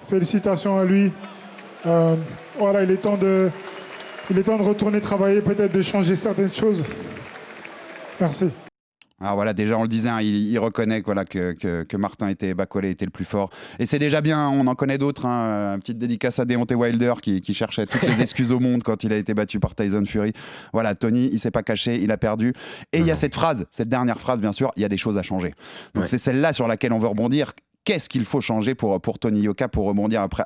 [0.09, 1.13] Félicitations à lui.
[1.87, 2.17] Euh,
[2.59, 3.51] voilà, il est temps de
[4.29, 6.83] retourner travailler, peut-être de changer certaines choses.
[8.21, 8.47] Merci.
[9.21, 11.97] Alors voilà, déjà on le disait, hein, il, il reconnaît que, voilà, que, que, que
[11.97, 13.51] Martin était Bacolé était le plus fort.
[13.81, 15.27] Et c'est déjà bien, on en connaît d'autres.
[15.27, 18.85] Hein, une petite dédicace à Deontay Wilder qui, qui cherchait toutes les excuses au monde
[18.85, 20.33] quand il a été battu par Tyson Fury.
[20.73, 22.53] Voilà, Tony, il s'est pas caché, il a perdu.
[22.93, 24.97] Et il y a cette phrase, cette dernière phrase, bien sûr, il y a des
[24.97, 25.53] choses à changer.
[25.95, 26.07] Donc Ouais.
[26.09, 27.55] c'est celle-là sur laquelle on veut rebondir.
[27.89, 30.45] Qu'est-ce qu'il faut changer pour, Tony Yoka pour rebondir après,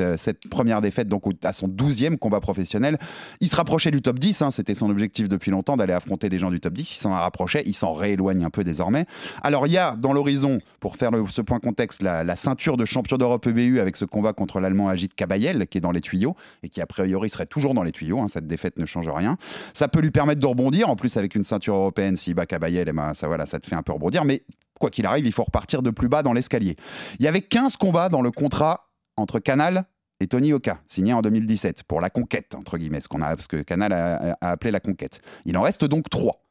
[0.00, 2.98] euh, cette première défaite, donc à son 12e combat professionnel
[3.40, 6.38] Il se rapprochait du top 10, hein, c'était son objectif depuis longtemps d'aller affronter des
[6.38, 6.92] gens du top 10.
[6.92, 9.06] Il s'en rapprochait, il s'en rééloigne un peu désormais.
[9.42, 12.84] Alors il y a dans l'horizon, pour faire ce point contexte, la, la ceinture de
[12.84, 16.36] champion d'Europe EBU avec ce combat contre l'Allemand Agit Kabayel, qui est dans les tuyaux
[16.62, 18.20] et qui a priori serait toujours dans les tuyaux.
[18.20, 19.38] hein, cette défaite ne change rien.
[19.72, 20.90] Ça peut lui permettre de rebondir.
[20.90, 23.66] En plus, avec une ceinture européenne, s'il bat Kabayel, eh ben, ça, voilà, ça te
[23.66, 24.26] fait un peu rebondir.
[24.26, 24.42] Mais
[24.78, 26.76] quoi qu'il arrive, il faut repartir de plus bas dans l'escalier.
[27.18, 29.84] Il y avait 15 combats dans le contrat entre Canal
[30.20, 33.92] et Tony Oka, signé en 2017, pour la conquête, entre guillemets, ce, a, que Canal
[33.92, 35.20] a, a appelé la conquête.
[35.44, 36.42] Il en reste donc 3.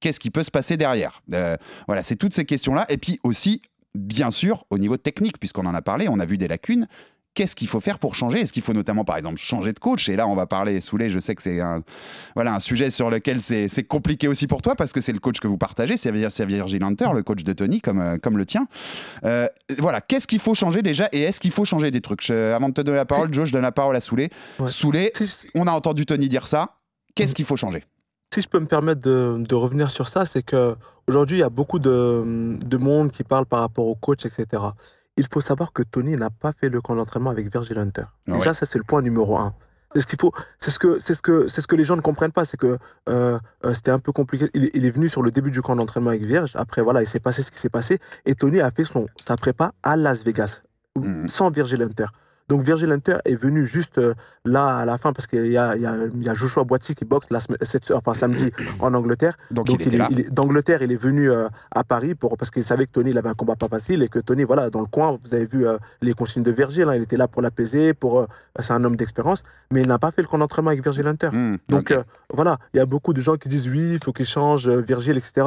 [0.00, 1.22] Qu'est-ce qui peut se passer derrière?
[1.32, 2.86] Euh, Voilà, c'est toutes ces questions-là.
[2.88, 3.62] Et puis aussi,
[3.94, 6.88] bien sûr, au niveau technique, puisqu'on en a parlé, on a vu des lacunes.
[7.34, 8.40] Qu'est-ce qu'il faut faire pour changer?
[8.40, 10.08] Est-ce qu'il faut notamment, par exemple, changer de coach?
[10.08, 11.82] Et là, on va parler, Soulé, je sais que c'est un,
[12.34, 15.20] voilà, un sujet sur lequel c'est c'est compliqué aussi pour toi, parce que c'est le
[15.20, 18.18] coach que vous partagez, c'est Vir- c'est Virgil Hunter, le coach de Tony, comme, euh,
[18.18, 18.66] comme le tien.
[19.24, 19.46] Euh,
[19.78, 22.20] voilà, qu'est-ce qu'il faut changer déjà Et est-ce qu'il faut changer des trucs?
[22.22, 24.30] Je- Avant de te donner la parole, Joe, je donne la parole à Soulé.
[24.58, 25.12] Ouais.
[25.54, 26.78] On a entendu Tony dire ça.
[27.14, 27.34] Qu'est-ce Mhm.
[27.36, 27.84] qu'il faut changer?
[28.34, 30.74] Si je peux me permettre de, de revenir sur ça, c'est que
[31.06, 34.62] aujourd'hui il y a beaucoup de, de monde qui parle par rapport au coach, etc.
[35.20, 38.04] Il faut savoir que Tony n'a pas fait le camp d'entraînement avec Virgil Hunter.
[38.28, 38.54] Ah Déjà, ouais.
[38.54, 39.54] ça c'est le point numéro un.
[39.94, 40.32] C'est ce qu'il faut.
[40.60, 42.56] C'est ce que c'est ce que c'est ce que les gens ne comprennent pas, c'est
[42.56, 42.78] que
[43.08, 44.48] euh, euh, c'était un peu compliqué.
[44.54, 46.52] Il, est- il est venu sur le début du camp d'entraînement avec Virge.
[46.54, 49.36] Après voilà, il s'est passé ce qui s'est passé et Tony a fait son sa
[49.36, 50.62] prépa à Las Vegas
[50.98, 51.28] Mhm.
[51.28, 52.06] sans Virgil Hunter.
[52.50, 54.12] Donc Virgil Hunter est venu juste euh,
[54.44, 57.40] là à la fin parce qu'il y a, y, y Joshua Boiti qui boxe la
[57.40, 59.38] semaine- cette- enfin, samedi en Angleterre.
[59.52, 62.36] Donc, Donc il il est, il est- d'Angleterre, il est venu euh, à Paris pour,
[62.36, 64.68] parce qu'il savait que Tony il avait un combat pas facile et que Tony, voilà,
[64.68, 67.28] dans le coin, vous avez vu euh, les consignes de Virgil, hein, il était là
[67.28, 68.26] pour l'apaiser, pour, euh,
[68.58, 71.30] c'est un homme d'expérience, mais il n'a pas fait le camp d'entraînement avec Virgil Hunter.
[71.32, 72.02] Hmm, Donc euh,
[72.34, 74.80] voilà, il y a beaucoup de gens qui disent oui, il faut qu'il change euh,
[74.80, 75.46] Virgil, etc.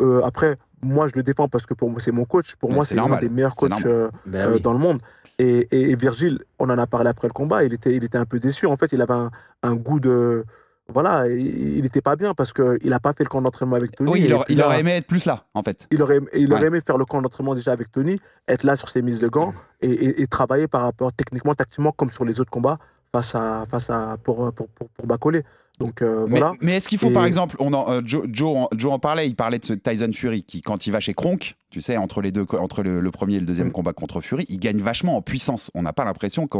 [0.00, 2.54] Euh, après, moi je le défends parce que pour moi c'est mon coach.
[2.54, 4.60] Pour Mais moi c'est l'un des meilleurs coachs euh, Ben euh, oui.
[4.62, 5.00] dans le monde.
[5.38, 8.18] Et, et, et Virgil, on en a parlé après le combat, il était, il était
[8.18, 8.66] un peu déçu.
[8.66, 9.30] En fait, il avait un,
[9.62, 10.44] un goût de.
[10.90, 14.10] Voilà, il n'était pas bien parce qu'il n'a pas fait le camp d'entraînement avec Tony.
[14.10, 15.86] Oui, il, aurait, puis il là, aurait aimé être plus là, en fait.
[15.90, 16.66] il aurait, il aurait Ouais.
[16.68, 19.52] aimé faire le camp d'entraînement déjà avec Tony, être là sur ses mises de gants
[19.82, 22.78] et, et- et travailler par rapport techniquement, tactiquement, comme sur les autres combats,
[23.12, 25.44] face à, face à, pour, pour, pour, pour Bacolé.
[25.78, 26.52] Donc euh, Mais, voilà.
[26.60, 28.98] mais est-ce qu'il faut, Et- par exemple, on en- euh, Joe, Joe, en- Joe en
[28.98, 31.96] parlait, il parlait de ce Tyson Fury qui, quand il va chez Kronk, tu sais,
[31.96, 33.72] entre les deux, entre le, le premier et le deuxième Mm.
[33.72, 35.70] combat contre Fury, il gagne vachement en puissance.
[35.74, 36.58] On n'a pas l'impression que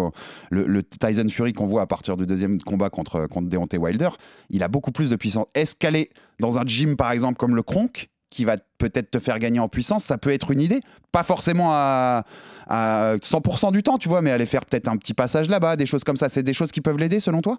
[0.50, 4.10] le, le Tyson Fury qu'on voit à partir du deuxième combat contre, contre Deontay Wilder,
[4.50, 5.46] il a beaucoup plus de puissance.
[5.54, 9.38] Est-ce qu'aller dans un gym, par exemple, comme le Kronk, qui va peut-être te faire
[9.38, 10.80] gagner en puissance, ça peut être une idée?
[11.10, 12.24] Pas forcément à,
[12.68, 15.86] à 100% du temps, tu vois, mais aller faire peut-être un petit passage là-bas, des
[15.86, 16.28] choses comme ça.
[16.28, 17.58] C'est des choses qui peuvent l'aider, selon toi?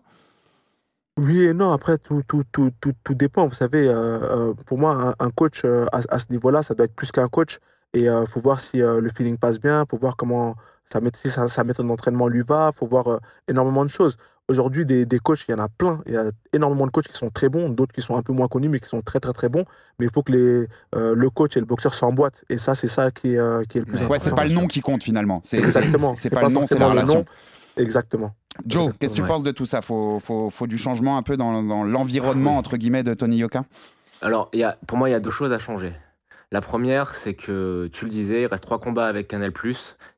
[1.19, 3.45] Oui et non, après, tout, tout, tout, tout, tout dépend.
[3.47, 3.93] Vous savez, euh,
[4.49, 7.11] euh, pour moi, un, un coach euh, à, à ce niveau-là, ça doit être plus
[7.11, 7.59] qu'un coach.
[7.93, 10.55] Et il faut voir si le feeling passe bien, il faut voir comment
[10.93, 14.17] sa, si sa, sa méthode d'entraînement lui va, il faut voir énormément de choses.
[14.47, 15.99] Aujourd'hui, des, des coachs, il y en a plein.
[16.05, 18.31] Il y a énormément de coachs qui sont très bons, d'autres qui sont un peu
[18.33, 19.65] moins connus, mais qui sont très, très, très bons.
[19.99, 22.43] Mais il faut que les, euh, le coach et le boxeur s'emboîtent.
[22.49, 24.03] Et ça, c'est ça qui est, euh, qui est le plus Ouais.
[24.05, 24.13] important.
[24.13, 25.41] Ouais, c'est pas le nom qui compte finalement.
[25.43, 26.15] C'est Exactement.
[26.15, 27.15] C'est pas, le nom, c'est la le relation.
[27.19, 27.25] nom.
[27.79, 28.35] Exactement.
[28.65, 28.97] Joe, Exactement.
[28.99, 29.81] qu'est-ce que tu penses de tout ça?
[29.81, 33.63] Faut, faut, faut du changement un peu dans, dans l'environnement, entre guillemets, de Tony Yoka?
[34.21, 35.93] Alors, il y a, pour moi, il y a deux choses à changer.
[36.51, 39.53] La première, c'est que tu le disais, il reste trois combats avec Canal+.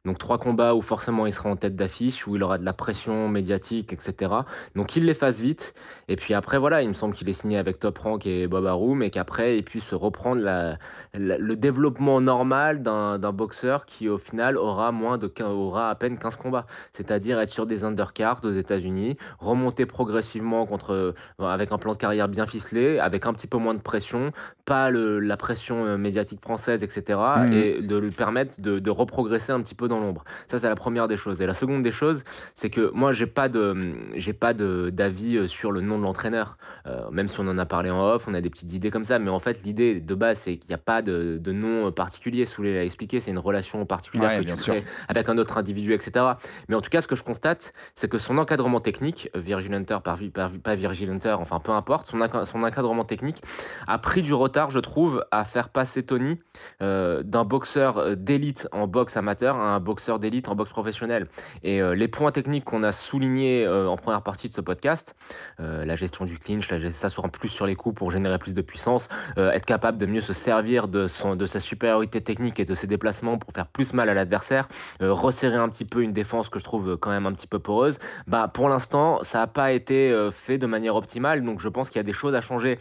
[0.03, 2.73] Donc trois combats où forcément il sera en tête d'affiche, où il aura de la
[2.73, 4.31] pression médiatique, etc.
[4.75, 5.75] Donc il les fasse vite.
[6.07, 8.65] Et puis après, voilà, il me semble qu'il est signé avec Top Rank et Bob
[8.65, 10.77] Arum et qu'après, il puisse reprendre la,
[11.13, 16.17] la- le développement normal d'un boxeur qui, au final, aura, moins de, aura à peine
[16.17, 16.65] 15 combats.
[16.93, 22.27] C'est-à-dire être sur des undercards aux États-Unis, remonter progressivement contre, avec un plan de carrière
[22.27, 24.31] bien ficelé, avec un petit peu moins de pression,
[24.65, 27.19] pas le- la pression euh, médiatique française, etc.
[27.45, 27.53] Mhm.
[27.53, 30.23] Et de lui permettre de, de reprogresser un petit peu dans l'ombre.
[30.47, 31.41] Ça, c'est la première des choses.
[31.41, 32.23] Et la seconde des choses,
[32.55, 36.03] c'est que moi, j'ai pas de, j'ai pas de d'avis euh, sur le nom de
[36.03, 36.57] l'entraîneur.
[36.87, 39.05] Euh, même si on en a parlé en off, on a des petites idées comme
[39.05, 39.19] ça.
[39.19, 41.91] Mais en fait, l'idée de base, c'est qu'il n'y a pas de, de nom euh,
[41.91, 42.45] particulier.
[42.47, 44.75] Soulé l'a expliqué, c'est une relation particulière Ouais, que bien tu sûr.
[45.07, 46.25] avec un autre individu, etc.
[46.67, 49.97] Mais en tout cas, ce que je constate, c'est que son encadrement technique, Virgil Hunter
[50.03, 53.41] par, par- pas Virgil Hunter, enfin peu importe, son, enca- son encadrement technique
[53.87, 56.39] a pris du retard, je trouve, à faire passer Tony
[56.81, 61.27] euh, d'un boxeur d'élite en boxe amateur à un boxeur d'élite en boxe professionnelle.
[61.63, 65.15] Et euh, les points techniques qu'on a soulignés euh, en première partie de ce podcast,
[65.59, 69.09] euh, la gestion du clinch, s'asseoir plus sur les coups pour générer plus de puissance,
[69.37, 72.87] être capable de mieux se servir de, son, de sa supériorité technique et de ses
[72.87, 74.67] déplacements pour faire plus mal à l'adversaire,
[74.99, 77.99] resserrer un petit peu une défense que je trouve quand même un petit peu poreuse,
[78.27, 81.43] bah, pour l'instant, ça n'a pas été fait de manière optimale.
[81.43, 82.79] Donc je pense qu'il y a des choses à changer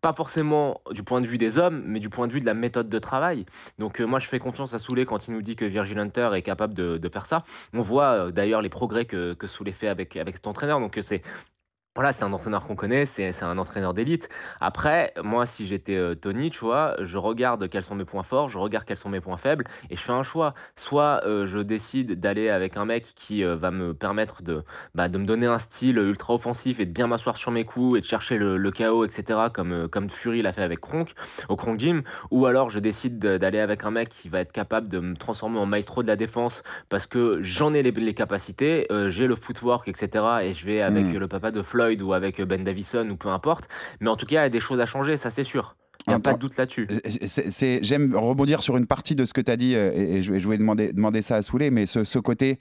[0.00, 2.54] pas forcément du point de vue des hommes, mais du point de vue de la
[2.54, 3.44] méthode de travail.
[3.78, 6.30] Donc euh, moi, je fais confiance à Souley quand il nous dit que Virgil Hunter
[6.34, 7.44] est capable de, faire ça.
[7.74, 10.80] On voit euh, d'ailleurs les progrès que, que Souley fait avec, avec cet entraîneur.
[10.80, 11.22] Donc euh, c'est
[11.96, 14.28] voilà, c'est un entraîneur qu'on connaît, c'est c'est un entraîneur d'élite.
[14.60, 18.48] Après, moi, si j'étais euh, Tony, tu vois, je regarde quels sont mes points forts,
[18.48, 20.54] je regarde quels sont mes points faibles, et je fais un choix.
[20.76, 24.62] Soit euh, je décide d'aller avec un mec qui euh, va me permettre de,
[24.94, 27.98] bah, de me donner un style ultra offensif et de bien m'asseoir sur mes coups
[27.98, 31.12] et de chercher le, le chaos, etc., comme, comme Fury l'a fait avec Kronk,
[31.48, 32.02] au Kronk Gym.
[32.30, 35.16] Ou alors je décide de- d'aller avec un mec qui va être capable de me
[35.16, 39.34] transformer en maestro de la défense parce que j'en ai les, les capacités, j'ai le
[39.34, 40.24] footwork, etc.
[40.44, 41.18] Et je vais avec Mm.
[41.18, 43.68] le papa de Floyd ou avec Ben Davison ou peu importe.
[44.00, 45.76] Mais en tout cas, il y a des choses à changer, ça c'est sûr.
[46.06, 46.88] Il n'y a pas de doute là-dessus.
[47.82, 50.38] J'aime rebondir sur une partie de ce que tu as dit, euh, et, et je,
[50.38, 52.58] je voulais demander, demander ça à Souley, mais ce, ce côté,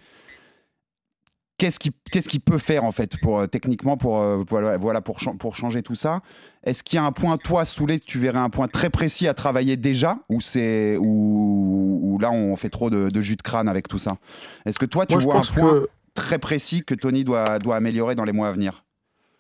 [1.58, 5.38] qu'est-ce qu'il peut faire en fait, pour, euh, techniquement, pour, euh, voilà, voilà, pour, chan-
[5.38, 6.22] pour changer tout ça?
[6.64, 9.34] Est-ce qu'il y a un point, toi, Souley, tu verrais un point très précis à
[9.34, 13.88] travailler déjà, ou, c'est, ou, là on fait trop de, de jus de crâne avec
[13.88, 14.18] tout ça?
[14.66, 17.78] Est-ce que toi, tu Moi, vois un point que- très précis que Tony doit, doit
[17.78, 18.84] améliorer dans les mois à venir?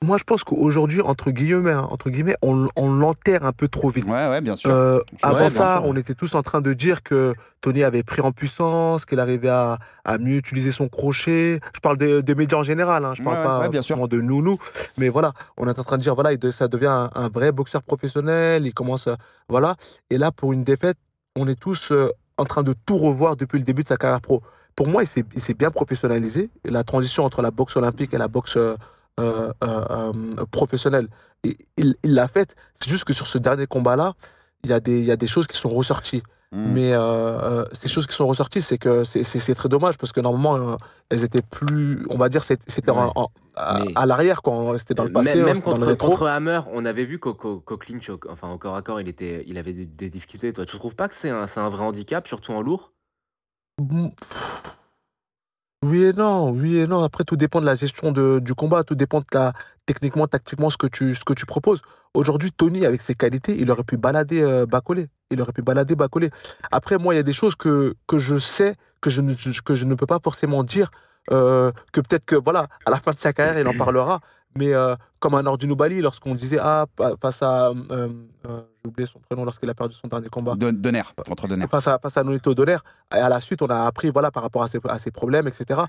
[0.02, 3.90] Moi, je pense qu'aujourd'hui, entre guillemets, hein, entre guillemets, on, on l'enterre un peu trop
[3.90, 4.06] vite.
[4.06, 4.70] Ouais, ouais, bien sûr.
[4.74, 5.90] Euh, avant ouais, bien ça, sûr.
[5.90, 9.50] on était tous en train de dire que Tony avait pris en puissance, qu'il arrivait
[9.50, 11.60] à, à mieux utiliser son crochet.
[11.76, 14.08] Je parle des, des médias en général, hein, je parle pas bien sûr.
[14.08, 14.58] de nous, nous.
[14.98, 17.84] Mais voilà, on est en train de dire, voilà, ça devient un, un vrai boxeur
[17.84, 19.18] professionnel, il commence, à-
[19.50, 19.76] voilà.
[20.10, 20.98] Et là, pour une défaite,
[21.36, 24.22] on est tous euh, en train de tout revoir depuis le début de sa carrière
[24.22, 24.44] pro.
[24.78, 26.50] Pour moi, il s'est bien professionnalisé.
[26.64, 28.78] La transition entre la boxe olympique et la boxe euh,
[29.20, 31.08] euh, euh, euh, professionnelle,
[31.44, 32.56] et il l'a faite.
[32.80, 34.14] C'est juste que sur ce dernier combat-là,
[34.64, 36.24] il y, a des- y a des choses qui sont ressorties.
[36.52, 36.72] Mm.
[36.74, 40.20] Mais euh, euh, ces choses qui sont ressorties, c'est que c'est- très dommage parce que
[40.20, 40.78] normalement,
[41.10, 43.12] elles étaient plus, on va dire, c'était en- Ouais.
[43.16, 47.06] en- à, l'arrière, quand c'était dans le passé, même même contre, contre Hammer, on avait
[47.06, 49.74] vu qu'au qu'au- qu'au clinch, au- enfin au corps à corps, il, était, il avait
[49.74, 50.52] des, des difficultés.
[50.54, 52.94] Toi, tu trouves pas que c'est un, un vrai handicap, surtout en lourd?
[55.82, 57.04] Oui et non, oui et non.
[57.04, 59.54] Après, tout dépend de la gestion du combat, tout dépend de la,
[59.86, 61.82] techniquement, tactiquement, ce que tu, ce que tu proposes.
[62.14, 64.66] Aujourd'hui, Tony, avec ses qualités, il aurait pu balader euh.
[65.32, 66.32] Il aurait pu balader Bacolé.
[66.72, 69.76] Après, moi, il y a des choses que, que je sais, que je ne, que
[69.76, 70.92] je ne peux pas forcément dire,
[71.32, 74.20] euh, que peut-être que, voilà, à la fin de sa carrière, il en parlera.
[74.58, 76.86] Mais euh, comme un Ordino Bali, lorsqu'on disait, ah,
[77.22, 77.74] face à, euh,
[78.48, 80.56] euh, j'ai oublié son prénom, lorsqu'il a perdu son dernier combat.
[80.56, 81.68] Don- Donner, contre Donner.
[81.68, 82.78] Face à, face à Nonito Donner.
[83.14, 85.48] Et à la suite, on a appris voilà, par rapport à ses, à ses problèmes,
[85.48, 85.82] etc.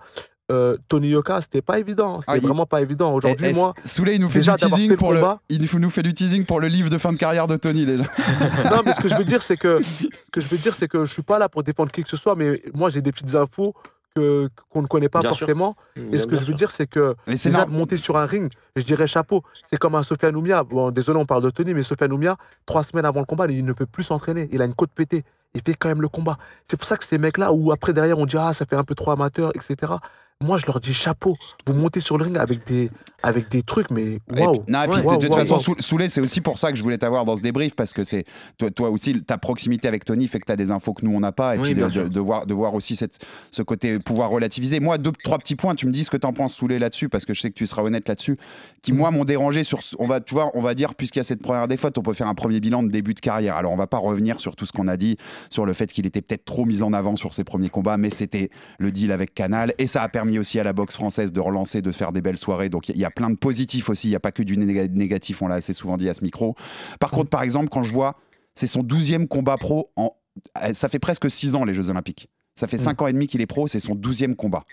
[0.52, 2.20] Euh, Tony Yoka, c'était pas évident.
[2.20, 3.14] C'était Ah, il- vraiment pas évident.
[3.14, 3.72] Aujourd'hui, moi.
[3.84, 6.44] Souley, il nous fait déjà du teasing pour le, combat- il nous fait du teasing
[6.44, 8.02] pour le livre de fin de carrière de Tony déjà.
[8.70, 10.88] non, mais ce que je veux dire, c'est que, ce que je veux dire, c'est
[10.88, 13.12] que je suis pas là pour défendre qui que ce soit, mais moi, j'ai des
[13.12, 13.74] petites infos
[14.14, 15.76] que qu'on ne connaît pas Bien forcément.
[16.12, 19.06] Et ce que je veux dire, c'est que déjà monter sur un ring, je dirais
[19.06, 19.42] chapeau.
[19.70, 20.62] C'est comme un Sofiane Oumia.
[20.64, 23.64] Bon, désolé, on parle de Tony, mais Sofiane Oumia, trois semaines avant le combat, il
[23.64, 24.48] ne peut plus s'entraîner.
[24.52, 25.24] Il a une côte pétée.
[25.54, 26.38] Il fait quand même le combat.
[26.68, 28.84] C'est pour ça que ces mecs-là, où après derrière on dit ah ça fait un
[28.84, 29.94] peu trop amateur, etc.
[30.42, 31.36] Moi je leur dis chapeau.
[31.66, 32.90] Vous montez sur le ring avec des
[33.22, 34.64] avec des trucs, mais waouh.
[34.66, 35.62] non, et puis, Waouh, de toute façon, waouh.
[35.62, 38.02] Sou- Souley, c'est aussi pour ça que je voulais t'avoir dans ce débrief, parce que
[38.02, 38.24] c'est
[38.56, 41.14] toi, toi aussi, ta proximité avec Tony fait que tu as des infos que nous,
[41.14, 43.18] on n'a pas, et Oui, puis de, bien de- voir, de voir aussi cette,
[43.50, 44.80] ce côté pouvoir relativiser.
[44.80, 47.10] Moi, deux, trois petits points, tu me dis ce que tu en penses, Souley, là-dessus,
[47.10, 48.38] parce que je sais que tu seras honnête là-dessus,
[48.80, 49.80] qui, moi, m'ont dérangé sur.
[49.98, 52.14] On va, tu vois, on va dire, puisqu'il y a cette première défaite, on peut
[52.14, 53.56] faire un premier bilan de début de carrière.
[53.56, 55.18] Alors, on va pas revenir sur tout ce qu'on a dit,
[55.50, 58.08] sur le fait qu'il était peut-être trop mis en avant sur ses premiers combats, mais
[58.08, 58.48] c'était
[58.78, 61.82] le deal avec Canal, et ça a permis aussi à la boxe française de relancer,
[61.82, 62.68] de faire des belles soirées.
[62.68, 64.88] Donc, il y, a plein de positifs aussi, il n'y a pas que du néga-
[64.90, 66.54] négatif, on l'a assez souvent dit à ce micro.
[66.98, 68.16] Par contre, par exemple, quand je vois,
[68.54, 70.12] c'est son 12e combat pro en.
[70.62, 72.28] euh, Ça fait presque 6 ans les Jeux Olympiques.
[72.56, 74.64] Ça fait 5 ans et demi qu'il est pro, c'est son 12e combat.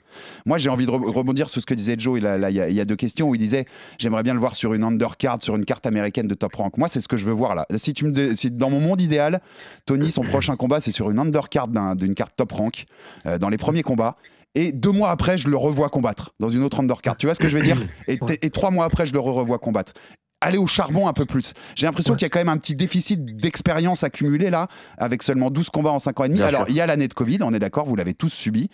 [0.46, 2.20] Moi, j'ai envie de re- rebondir sur ce que disait Joe.
[2.20, 2.28] Il, y,
[2.60, 3.66] a, il y a deux questions où il disait
[3.98, 6.78] J'aimerais bien le voir sur une undercard, sur une carte américaine de top rank.
[6.78, 7.66] Moi, c'est ce que je veux voir là.
[7.78, 9.40] Si tu me si dans mon monde idéal,
[9.86, 12.88] Tony, son prochain combat, c'est sur une undercard d'un- d'une carte top rank,
[13.26, 14.18] euh, dans les premiers combats.
[14.58, 17.16] Et deux mois après, je le revois combattre dans une autre undercard.
[17.16, 19.94] Tu vois ce que je veux dire et, trois mois après, je le revois combattre.
[20.42, 21.54] Aller au charbon un peu plus.
[21.76, 24.68] J'ai l'impression qu'il y a quand même un petit déficit d'expérience accumulé là,
[24.98, 26.40] avec seulement 12 combats en 5 ans et demi.
[26.40, 28.72] Bien Alors, il y a l'année de Covid, on est d'accord, vous l'avez tous subi.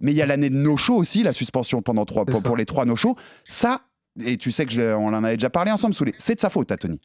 [0.00, 2.86] Mais il y a l'année de no-show aussi, la suspension pendant trois, pour, les trois
[2.86, 3.16] no-shows.
[3.46, 3.82] Ça,
[4.24, 6.72] et tu sais que je, on en avait déjà parlé ensemble, c'est de sa faute
[6.72, 6.98] à Tony.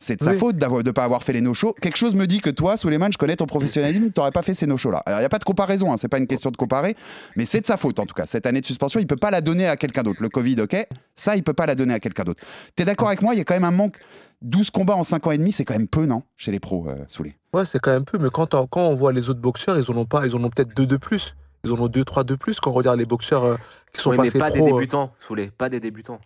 [0.00, 0.38] C'est de sa Oui.
[0.38, 1.74] faute d'avoir- de ne pas avoir fait les no-shows.
[1.80, 4.54] Quelque chose me dit que toi, Souleymane, je connais ton professionnalisme, tu n'aurais pas fait
[4.54, 5.02] ces no-shows-là.
[5.06, 6.96] Alors, il n'y a pas de comparaison, hein, c'est pas une question de comparer,
[7.36, 8.26] mais c'est de sa faute en tout cas.
[8.26, 10.22] Cette année de suspension, il peut pas la donner à quelqu'un d'autre.
[10.22, 12.42] Le Covid, ok, ça, il peut pas la donner à quelqu'un d'autre.
[12.76, 13.98] Tu es d'accord avec moi Il y a quand même un manque.
[14.40, 16.88] 12 combats en 5 ans et demi, c'est quand même peu, non Chez les pros,
[16.88, 17.34] euh, Souley?
[17.52, 19.90] Ouais, c'est quand même peu, mais quand, on- quand on voit les autres boxeurs, ils
[19.90, 21.34] en ont pas, ils en ont peut-être deux de plus.
[21.64, 23.56] Ils en ont deux, trois de plus quand on regarde les boxeurs euh,
[23.92, 24.68] qui sont Oui, mais pas des pro.
[24.68, 26.20] euh, débutants, Soulé, pas des débutants.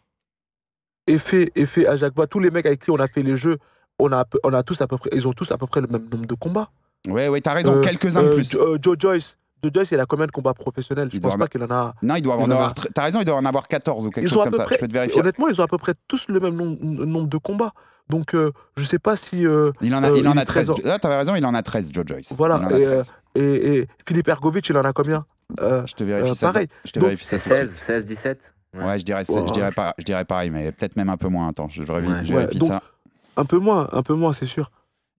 [1.06, 3.58] Effet, effet à Jacques tous les mecs avec qui on a fait les jeux,
[3.98, 5.88] on a, on a tous à peu près, ils ont tous à peu près le
[5.88, 6.70] même nombre de combats.
[7.08, 8.54] Ouais, ouais, t'as raison, Euh, quelques-uns de euh, plus.
[8.54, 11.08] Euh, Joe Joyce, Joe Joyce, il a combien de combats professionnels?
[11.10, 11.94] Je Il pense doit pas qu'il en a.
[12.02, 12.72] Non, il doit en avoir.
[12.74, 14.64] T'as raison, il doit en avoir 14 ou quelque Ils chose comme ça.
[14.64, 15.20] près, Je peux te vérifier.
[15.20, 17.72] honnêtement, ils ont à peu près tous le même nom- nombre de combats.
[18.08, 19.44] Donc, euh, je sais pas si.
[19.44, 20.70] euh, Il en a, euh, il en a est très 13.
[20.70, 22.32] en- Ah, t'avais raison, il en a 13, Joe Joyce.
[22.36, 22.60] Voilà.
[22.60, 23.12] Il en a Et, 13.
[23.36, 25.24] euh, et, et Philippe Ergovic, il en a combien?
[25.60, 26.46] Euh, Je te vérifie euh, ça.
[26.52, 26.68] pareil.
[26.84, 27.38] Je te Donc, vérifie ça.
[27.38, 27.84] C'est tout de 16, suite.
[27.86, 29.44] 16, 17 Ouais, je dirais, Ouais.
[29.46, 31.48] je dirais, pas, je dirais pareil, mais peut-être même un peu moins.
[31.48, 32.46] Attends, je, vérifie, Ouais.
[32.46, 32.82] Ouais, ça.
[33.36, 34.70] Un peu moins, un peu moins, c'est sûr.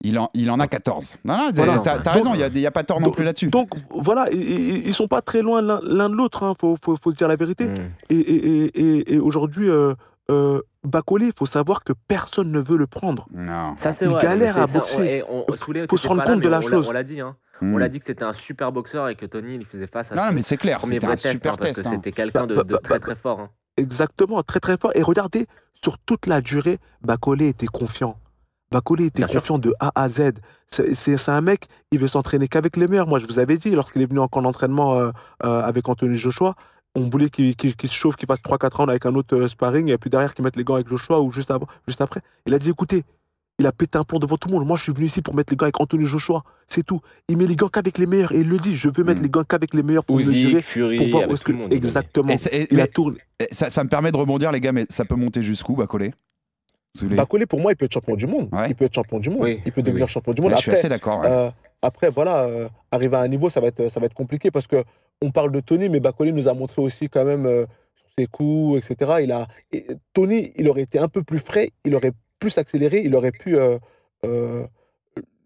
[0.01, 1.17] Il en, il en a 14.
[1.23, 1.79] Non, non, Voilà.
[1.79, 3.47] t'as raison, il n'y a, pas tort non plus là-dessus.
[3.47, 6.97] Donc voilà, i- i- ils sont pas très loin l'un de l'autre, hein, faut, faut,
[7.01, 7.67] faut se dire la vérité.
[7.67, 7.75] Mm.
[8.09, 9.93] Et, et, et, et, et aujourd'hui, euh,
[10.29, 13.27] euh, Bacolé, il faut savoir que personne ne veut le prendre.
[13.33, 13.75] Non.
[13.77, 14.21] Ça, c'est Il vrai.
[14.23, 15.23] galère à ça, boxer.
[15.63, 16.87] Soulé, Faut se rendre là, compte de mais la on l'a- chose.
[16.89, 17.37] On l'a dit, hein.
[17.61, 17.73] Hmm.
[17.73, 20.15] On l'a dit que c'était un super boxeur et que Tony, il faisait face à
[20.15, 21.81] Non, son mais c'est clair, c'était un test, super hein, parce test.
[21.83, 21.91] que hein.
[21.95, 23.39] c'était quelqu'un de, Bah, de bah, très bah, très fort.
[23.39, 23.49] hein.
[23.77, 24.91] Exactement, très très fort.
[24.95, 25.47] Et regardez,
[25.83, 28.17] sur toute la durée, Bacolé était confiant.
[28.71, 29.39] Bacolé était Bien sûr.
[29.41, 30.33] confiant de A à Z.
[30.71, 33.07] C'est- un mec, il veut s'entraîner qu'avec les meilleurs.
[33.07, 35.11] Moi, je vous avais dit, lorsqu'il est venu en camp d'entraînement euh,
[35.43, 36.55] euh, avec Anthony Joshua,
[36.95, 39.97] on voulait qu'il se chauffe, qu'il fasse 3-4 rounds avec un autre euh, sparring, et
[39.99, 42.21] puis derrière qu'il mette les gants avec Joshua ou juste, avant, juste après.
[42.47, 43.03] Il a dit écoutez,
[43.59, 44.65] il a pété un plomb devant tout le monde.
[44.65, 46.43] Moi, je suis venu ici pour mettre les gants avec Anthony Joshua.
[46.69, 46.99] C'est tout.
[47.27, 48.31] Il met les gants qu'avec les meilleurs.
[48.31, 49.23] Et il le dit je veux mettre Mm.
[49.23, 50.61] les gants qu'avec les meilleurs pour Usyk, mesurer.
[50.61, 51.51] Fury, Pour voir où est-ce que.
[51.51, 51.73] le monde.
[51.73, 52.29] Exactement.
[52.33, 53.17] Et c'est- et- Il mais- a tourné.
[53.39, 56.13] et ça, ça me permet de rebondir, les gars, mais ça peut monter jusqu'où, Bacolé?
[57.01, 58.49] Bacolé, pour moi, il peut être champion du monde.
[58.51, 58.69] Ouais.
[58.69, 59.39] Il peut être champion du monde.
[59.41, 60.11] Oui, il peut devenir oui.
[60.11, 60.51] champion du monde.
[60.51, 61.21] Ouais, Je suis Après, assez d'accord.
[61.21, 61.27] ouais.
[61.27, 61.49] euh,
[61.81, 64.67] après, voilà, euh, arriver à un niveau, ça va être, ça va être compliqué parce
[64.67, 64.83] que
[65.21, 67.65] on parle de Tony, mais Bacolé nous a montré aussi quand même euh,
[68.17, 69.13] ses coups, etc.
[69.23, 72.11] Il a, et Tony, il aurait été un peu plus frais, il aurait
[72.43, 73.77] plus accéléré, il aurait pu euh,
[74.25, 74.65] euh,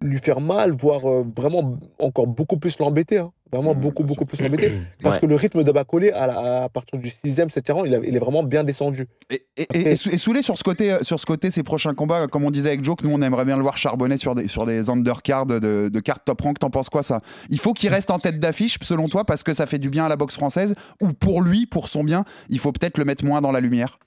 [0.01, 3.19] lui faire mal, voire euh, vraiment encore beaucoup plus l'embêter.
[3.19, 3.31] hein.
[3.51, 4.69] Vraiment Mmh, beaucoup, beaucoup plus l'embêter.
[5.03, 5.21] Parce Ouais.
[5.21, 8.19] que le rythme de Bacolé, à, à partir du 6e, 7e rang, il, il est
[8.19, 9.07] vraiment bien descendu.
[9.29, 9.95] Et, et, Après-
[10.41, 13.07] sur ce côté, sur ce côté, ses prochains combats, comme on disait avec Joe, que
[13.07, 16.25] nous on aimerait bien le voir charbonner sur des, sur des undercards de, de cartes
[16.25, 16.59] top rank.
[16.59, 17.21] T'en penses quoi ça?
[17.49, 20.05] Il faut qu'il reste en tête d'affiche, selon toi, parce que ça fait du bien
[20.05, 23.23] à la boxe française, ou pour lui, pour son bien, il faut peut-être le mettre
[23.23, 23.97] moins dans la lumière?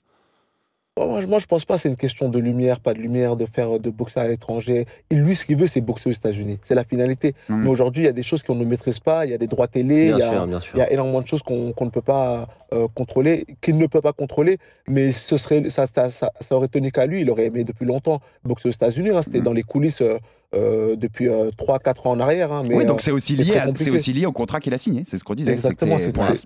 [0.97, 2.99] Moi, moi, je- moi, je pense pas que c'est une question de lumière, pas de
[2.99, 4.85] lumière, de faire de boxer à l'étranger.
[5.09, 6.59] Et lui, ce qu'il veut, c'est boxer aux États-Unis.
[6.65, 7.33] C'est la finalité.
[7.47, 7.63] Mhm.
[7.63, 9.25] Mais aujourd'hui, il y a des choses qu'on ne maîtrise pas.
[9.25, 10.07] Il y a des droits télé.
[10.07, 10.77] Bien il y a, sûr, bien il sûr.
[10.77, 14.01] y a énormément de choses qu'on qu'on ne peut pas euh, contrôler, qu'il ne peut
[14.01, 14.57] pas contrôler.
[14.89, 17.21] Mais ce serait, ça, ça, ça, ça aurait tenu qu'à lui.
[17.21, 19.11] Il aurait aimé depuis longtemps boxer aux États-Unis.
[19.11, 19.21] hein.
[19.23, 19.45] C'était Mhm.
[19.45, 20.19] dans les coulisses euh,
[20.53, 22.51] euh, depuis 3-4 ans en arrière.
[22.51, 22.63] hein.
[22.67, 25.03] Mais, oui, euh, donc c'est aussi, lié à- aussi lié au contrat qu'il a signé,
[25.07, 25.53] c'est ce qu'on disait.
[25.53, 25.97] Exactement,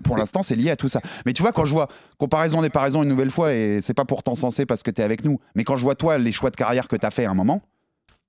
[0.04, 1.00] pour l'instant, c'est lié à tout ça.
[1.24, 1.88] Mais tu vois, quand je vois
[2.18, 5.04] comparaison des paraisons une nouvelle fois, et c'est pas pour t'encenser parce que tu es
[5.04, 7.24] avec nous, mais quand je vois toi les choix de carrière que tu as fait
[7.24, 7.62] à un moment,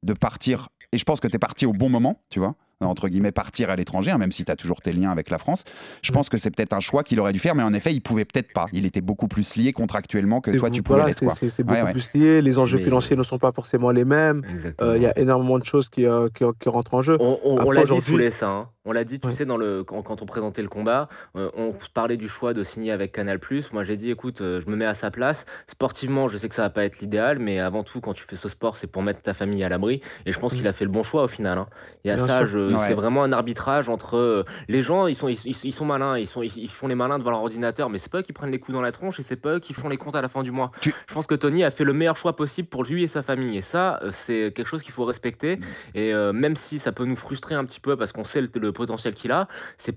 [0.03, 3.09] de partir, et je pense que tu es parti au bon moment, tu vois, entre
[3.09, 5.63] guillemets, partir à l'étranger, hein, même si tu as toujours tes liens avec la France,
[6.03, 8.01] je pense que c'est peut-être un choix qu'il aurait dû faire, mais en effet, il
[8.01, 8.67] pouvait peut-être pas.
[8.71, 11.35] Il était beaucoup plus lié contractuellement que toi, vous- tu pouvais voilà, l'être.
[11.37, 11.91] c'est- Ouais, beaucoup ouais.
[11.93, 12.41] plus lié.
[12.41, 14.43] Les enjeux Mais- financiers ne sont pas forcément les mêmes.
[14.81, 17.17] Euh, Il y a énormément de choses qui, euh, qui, qui rentrent en jeu.
[17.19, 18.47] On, on- on Après, l'a dit sous les ça.
[18.49, 18.69] hein.
[18.89, 19.33] On l'a dit, tu Ouais.
[19.33, 22.63] sais, dans le, quand, quand on présentait le combat, euh, on parlait du choix de
[22.63, 23.37] signer avec Canal+.
[23.73, 25.45] Moi, j'ai dit, écoute, euh, je me mets à sa place.
[25.67, 28.37] Sportivement, je sais que ça va pas être l'idéal, mais avant tout, quand tu fais
[28.37, 30.01] ce sport, c'est pour mettre ta famille à l'abri.
[30.25, 31.57] Et je pense qu'il a fait le bon choix au final.
[31.57, 31.67] hein.
[32.05, 32.47] Il y a Bien ça, sûr.
[32.47, 32.87] je- Ouais.
[32.87, 35.07] c'est vraiment un arbitrage entre euh, les gens.
[35.07, 37.97] Ils sont, ils, sont malins, ils sont, ils, font les malins devant leur ordinateur, mais
[37.97, 39.73] c'est pas eux qui prennent les coups dans la tronche et c'est pas eux qui
[39.73, 40.71] font les comptes à la fin du mois.
[40.81, 43.23] Tu- Je pense que Tony a fait le meilleur choix possible pour lui et sa
[43.23, 43.57] famille.
[43.57, 45.59] Et ça, euh, c'est quelque chose qu'il faut respecter.
[45.95, 48.49] Et euh, même si ça peut nous frustrer un petit peu parce qu'on sait le,
[48.59, 49.47] le potentiel qu'il a,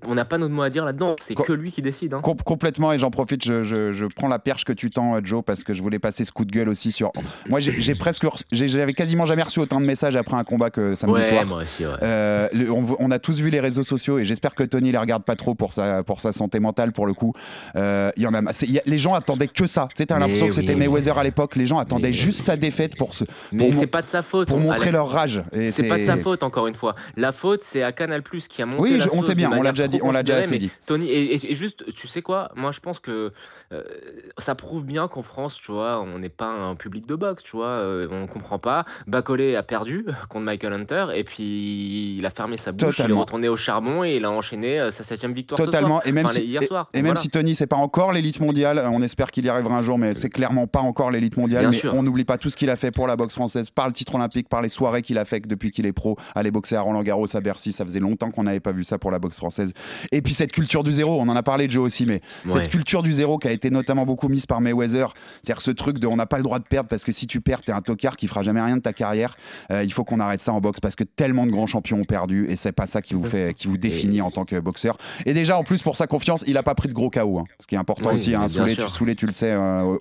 [0.07, 1.17] on n'a pas notre mot à dire là-dedans.
[1.21, 2.15] C'est que lui qui décide.
[2.15, 2.21] hein.
[2.23, 5.21] Com- complètement, et j'en profite, je, je- je prends la perche que tu tends, euh,
[5.25, 7.11] Joe, parce que je voulais passer ce coup de gueule aussi sur.
[7.49, 11.19] Moi, j'ai presque, j'avais quasiment jamais reçu autant de messages après un combat que samedi
[11.21, 11.47] Ouais, soir.
[11.47, 11.93] moi aussi, ouais.
[12.03, 15.25] Euh, on, on a tous vu les réseaux sociaux et j'espère que Tony les regarde
[15.25, 17.33] pas trop pour sa, pour sa santé mentale pour le coup.
[17.77, 19.89] Euh, Il y en a, y a- les gens attendaient que ça.
[19.97, 20.75] Tu sais, l'impression que c'était.
[20.75, 21.57] Mayweather à l'époque.
[21.57, 24.49] Les gens attendaient Mais- juste sa défaite pour, se, Mais c'est pas de sa faute.
[24.49, 24.93] pour on- montrer Alex.
[24.93, 25.43] leur rage.
[25.71, 26.95] C'est pas de sa faute, encore une fois.
[27.17, 28.83] La faute, c'est à Canal Plus qui a monté.
[28.83, 30.71] Oui, la on sait bien, on l'a déjà dit, on l'a déjà assez dit.
[30.87, 32.51] Tony, et, et- et juste, tu sais quoi?
[32.57, 33.33] Moi, je pense que
[33.73, 33.83] euh,
[34.39, 37.57] ça prouve bien qu'en France, tu vois, on n'est pas un public de boxe, tu
[37.57, 38.85] vois, euh, on comprend pas.
[39.07, 42.87] Bacolé a perdu contre Michael Hunter, et puis il a fermé fermé sa bouche, il
[42.89, 43.21] est Totalement.
[43.21, 45.89] retourné au charbon et il a enchaîné euh, sa septième victoire ce Totalement.
[46.01, 46.03] soir.
[46.07, 46.89] Et même, Enfin, si, hier soir.
[46.93, 47.21] et même Voilà.
[47.21, 50.15] si Tony, c'est pas encore l'élite mondiale, on espère qu'il y arrivera un jour, mais
[50.15, 51.63] c'est clairement pas encore l'élite mondiale.
[51.63, 51.95] Bien mais sûr.
[51.95, 54.15] on n'oublie pas tout ce qu'il a fait pour la boxe française, par le titre
[54.15, 57.03] olympique, par les soirées qu'il a fait depuis qu'il est pro, aller boxer à Roland
[57.03, 57.73] Garros, à Bercy.
[57.73, 59.73] Ça faisait longtemps qu'on n'avait pas vu ça pour la boxe française.
[60.13, 62.53] Et puis cette culture du zéro, on en a parlé, Joe aussi, mais Ouais.
[62.63, 65.99] cette culture du zéro qui a été notamment beaucoup mise par Mayweather, c'est-à-dire ce truc
[65.99, 67.83] de on n'a pas le droit de perdre parce que si tu perds, t'es un
[67.83, 69.37] tocard qui fera jamais rien de ta carrière.
[69.73, 72.05] Euh, il faut qu'on arrête ça en boxe parce que tellement de grands champions ont
[72.05, 74.97] perdu et c'est pas ça qui vous fait, qui vous définit en tant que boxeur.
[75.27, 77.39] Et déjà, en plus, pour sa confiance, il a pas pris de gros KO.
[77.39, 77.45] hein.
[77.61, 79.97] Ce qui est important Oui, aussi, hein, Soulé, tu, Soulé, tu le sais euh,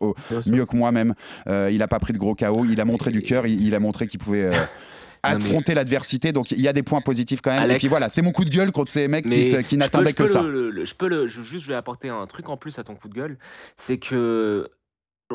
[0.46, 1.16] mieux que moi-même.
[1.48, 2.66] Euh, il a pas pris de gros KO.
[2.66, 3.48] Il a montré du cœur.
[3.48, 4.44] Il, il a montré qu'il pouvait.
[4.46, 4.52] euh,
[5.24, 8.08] mais- affronter l'adversité donc il y a des points positifs quand même et puis voilà
[8.08, 10.50] c'était mon coup de gueule contre ces mecs qui, Mais qui n'attendaient que ça le-
[10.50, 12.86] le- le- je peux le, je- juste, je vais apporter un truc en plus à
[12.86, 13.38] ton coup de gueule,
[13.76, 14.70] c'est que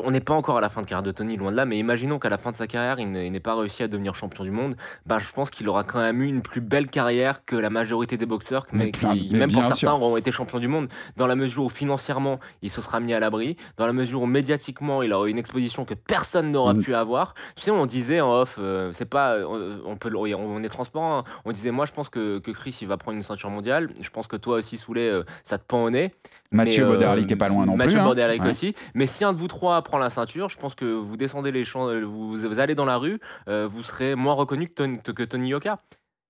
[0.03, 1.77] on n'est pas encore à la fin de carrière de Tony, loin de là, mais
[1.77, 4.51] imaginons qu'à la fin de sa carrière, il n'ait pas réussi à devenir champion du
[4.51, 4.75] monde.
[5.05, 8.17] Bah, je pense qu'il aura quand même eu une plus belle carrière que la majorité
[8.17, 9.89] des boxeurs, Mais mais plein- qui, mais même pour certains, sûr.
[9.93, 13.19] auront été champions du monde, dans la mesure où financièrement, il se sera mis à
[13.21, 16.81] l'abri, dans la mesure où médiatiquement, il aura eu une exposition que personne n'aura Mm.
[16.81, 17.33] pu avoir.
[17.55, 21.19] Tu sais, on disait en off, euh, c'est pas, on, on peut, on est transparent.
[21.19, 21.23] hein.
[21.45, 23.89] On disait, moi, je pense que, que Chris, il va prendre une ceinture mondiale.
[24.01, 26.13] Je pense que toi aussi, Soulé, euh, ça te pend au nez.
[26.51, 28.05] Mathieu Mais, euh, Boderlic est pas loin non Mathieu plus hein.
[28.05, 28.75] Boderlic aussi.
[28.93, 31.63] Mais si un de vous trois prend la ceinture, je pense que vous descendez les
[31.63, 35.79] champs, euh, vous, allez dans la rue, euh, vous serez moins reconnu que Tony Yoka.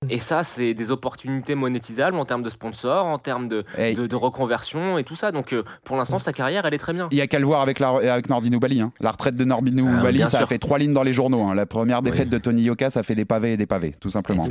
[0.10, 3.96] Et ça, c'est des opportunités monétisables en termes de sponsors, en termes de, Hey.
[3.96, 5.32] de, de reconversion et tout ça.
[5.32, 7.08] Donc, euh, pour l'instant, sa carrière, elle est très bien.
[7.12, 8.82] Il y a qu'à le voir avec, la, avec Nordino Bali.
[8.82, 8.92] hein.
[9.00, 11.44] La retraite de Nordino Ah, Bali, ça a fait trois lignes dans les journaux.
[11.44, 11.56] hein.
[11.56, 12.32] La première défaite Oui.
[12.32, 14.46] de Tony Yoka, ça fait des pavés et des pavés, tout simplement.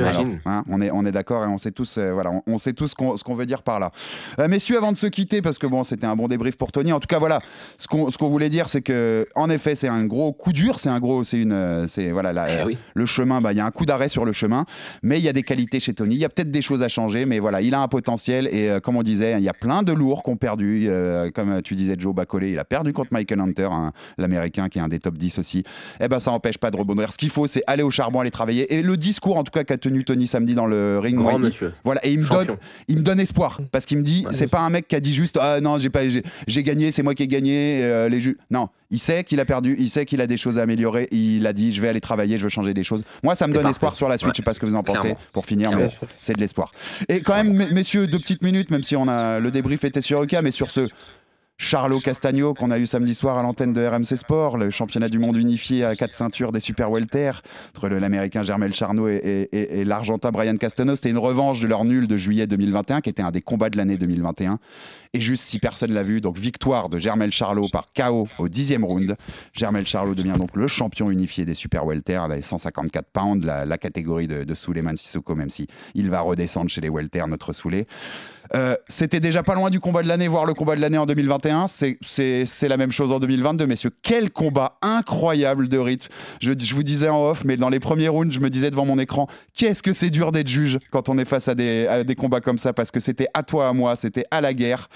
[0.47, 2.73] Hein, on est, on est d'accord et on sait tous, euh, voilà, on, on sait
[2.73, 3.91] tous ce qu'on, veut dire par là.
[4.39, 6.93] Euh, messieurs, avant de se quitter, parce que bon, c'était un bon débrief pour Tony.
[6.93, 7.41] En tout cas, voilà,
[7.79, 10.79] ce qu'on, qu'on voulait dire, c'est que, en effet, c'est un gros coup dur.
[10.79, 12.79] C'est un gros, c'est une, c'est voilà, la- Eh oui.
[12.95, 13.41] le chemin.
[13.41, 14.65] bah, Il y a un coup d'arrêt sur le chemin,
[15.03, 16.17] mais il y a des qualités chez Tony.
[16.17, 18.69] Il y a peut-être des choses à changer, mais voilà, il a un potentiel et
[18.69, 20.87] euh, comme on disait, il y a plein de lourds qui ont perdu.
[20.89, 24.79] euh, comme tu disais, Joe Bacolé, il a perdu contre Michael Hunter, hein, l'américain qui
[24.79, 25.63] est un des top 10 aussi.
[26.01, 27.13] Eh ben, ça n'empêche pas de rebondir.
[27.13, 28.75] Ce qu'il faut, c'est aller au charbon, aller travailler.
[28.75, 31.45] Et le discours, en tout cas, qu'a tenu Tony samedi dans le ring, Grand il-
[31.45, 31.73] monsieur.
[31.85, 32.45] voilà, et il me Champion.
[32.45, 32.57] donne,
[32.89, 35.15] il me donne espoir parce qu'il me dit, c'est pas un mec qui a dit
[35.15, 38.21] juste, ah non, j'ai pas, j'ai j'ai gagné, c'est moi qui ai gagné, euh, les
[38.21, 41.09] ju- Non, il sait qu'il a perdu, il sait qu'il a des choses à améliorer.
[41.11, 43.03] Il a dit, je vais aller travailler, je veux changer des choses.
[43.25, 43.73] Moi, ça me donne parfait.
[43.73, 44.29] espoir sur la suite.
[44.29, 44.33] Ouais.
[44.35, 45.21] Je sais pas ce que vous en pensez Clairement.
[45.33, 45.91] pour finir, mais
[46.21, 46.73] c'est de l'espoir.
[47.09, 50.01] Et quand même, mes- messieurs, deux petites minutes, même si on a le débrief était
[50.01, 50.89] sur Euka, mais sur ce
[51.57, 55.21] Charlot Castagno qu'on a eu samedi soir à l'antenne de RMC Sport, le championnat du
[55.21, 57.31] monde unifié à quatre ceintures des super welter
[57.77, 60.97] entre l'américain Germel Charnot et, l'argentin Brian Castano.
[60.97, 63.77] C'était une revanche de leur nul de juillet 2021 qui était un des combats de
[63.77, 64.59] l'année 2021.
[65.13, 68.85] Et juste si personne l'a vu, donc victoire de Germel Charlot par KO au dixième
[68.85, 69.17] round.
[69.53, 73.79] Germel Charlot devient donc le champion unifié des super welter, les 154 pounds, la, la
[73.79, 77.87] catégorie de, de Souleymane Sissoko, même si il va redescendre chez les welter, notre Soulé.
[78.55, 81.07] Euh, C'était déjà pas loin du combat de l'année, voire le combat de l'année en
[81.07, 81.67] 2021.
[81.69, 81.99] C'est-
[82.69, 83.91] la même chose en 2022, messieurs.
[84.03, 86.09] Quel combat incroyable de rythme.
[86.41, 88.99] Je, vous disais en off, mais dans les premiers rounds, je me disais devant mon
[88.99, 92.15] écran, qu'est-ce que c'est dur d'être juge quand on est face à des, à des
[92.15, 94.89] combats comme ça, parce que c'était à toi, à moi, c'était à la guerre.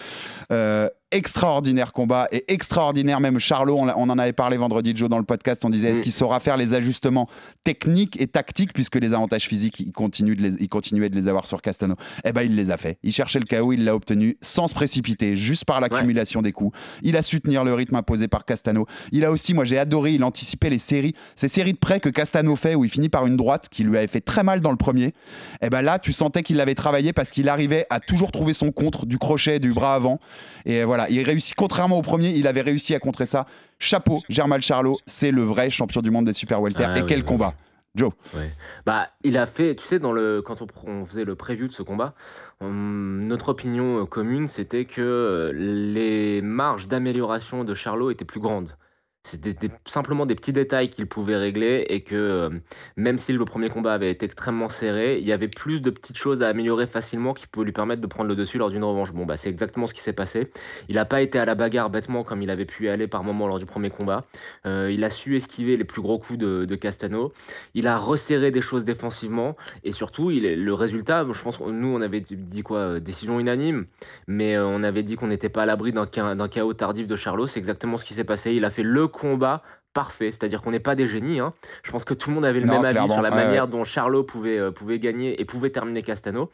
[0.53, 5.25] Euh, extraordinaire combat et extraordinaire même Charlot, on, en avait parlé vendredi Joe dans le
[5.25, 6.03] podcast, on disait est-ce Mm.
[6.03, 7.29] qu'il saura faire les ajustements
[7.65, 11.29] techniques et tactiques puisque les avantages physiques, il, continue de les, il continuait de les
[11.29, 11.95] avoir sur Castano?
[12.25, 12.99] Eh ben il les a fait.
[13.03, 16.77] Il cherchait le KO, il l'a obtenu sans se précipiter, juste par l'accumulation des coups.
[17.03, 18.87] Il a su tenir le rythme imposé par Castano.
[19.13, 22.09] Il a aussi, moi j'ai adoré, il anticipait les séries, ces séries de près que
[22.09, 24.71] Castano fait où il finit par une droite qui lui avait fait très mal dans
[24.71, 25.15] le premier.
[25.63, 28.73] Et ben là, tu sentais qu'il l'avait travaillé parce qu'il arrivait à toujours trouver son
[28.73, 30.21] contre du crochet, du bras avant.
[30.67, 33.47] Et voilà, il réussit, contrairement au premier, il avait réussi à contrer ça.
[33.79, 36.85] Chapeau, Germal Charlot, c'est le vrai champion du monde des super welter.
[36.85, 37.55] Ah et oui, quel oui, combat
[37.95, 38.13] Joe.
[38.35, 38.51] Ouais.
[38.87, 41.83] Bah, il a fait, tu sais, dans le, quand on, faisait le preview de ce
[41.83, 42.15] combat,
[42.61, 48.41] on- notre opinion euh, commune, c'était que euh, les marges d'amélioration de Charlot étaient plus
[48.41, 48.77] grandes.
[49.25, 52.51] C'était simplement des petits détails qu'il pouvait régler et que euh,
[52.97, 56.17] même si le premier combat avait été extrêmement serré, il y avait plus de petites
[56.17, 59.13] choses à améliorer facilement qui pouvaient lui permettre de prendre le dessus lors d'une revanche.
[59.13, 60.51] Bon, bah, c'est exactement ce qui s'est passé.
[60.89, 63.23] Il n'a pas été à la bagarre bêtement comme il avait pu y aller par
[63.23, 64.25] moment lors du premier combat.
[64.65, 67.33] Euh, il a su esquiver les plus gros coups de, Castano.
[67.75, 71.89] Il a resserré des choses défensivement et surtout, il le résultat, je pense que nous,
[71.89, 73.87] on avait dit- quoi euh, Décision unanime,
[74.27, 77.47] mais on avait dit qu'on n'était pas à l'abri d'un chaos tardif de Charlot.
[77.47, 78.53] C'est exactement ce qui s'est passé.
[78.53, 79.63] Il a fait le combat
[79.95, 81.41] parfait, c'est-à-dire qu'on n'est pas des génies.
[81.41, 81.55] hein.
[81.83, 83.71] Je pense que tout le monde avait le Non, même avis sur la manière ouais.
[83.71, 86.51] dont Charlot pouvait, euh, pouvait gagner et pouvait terminer Castano.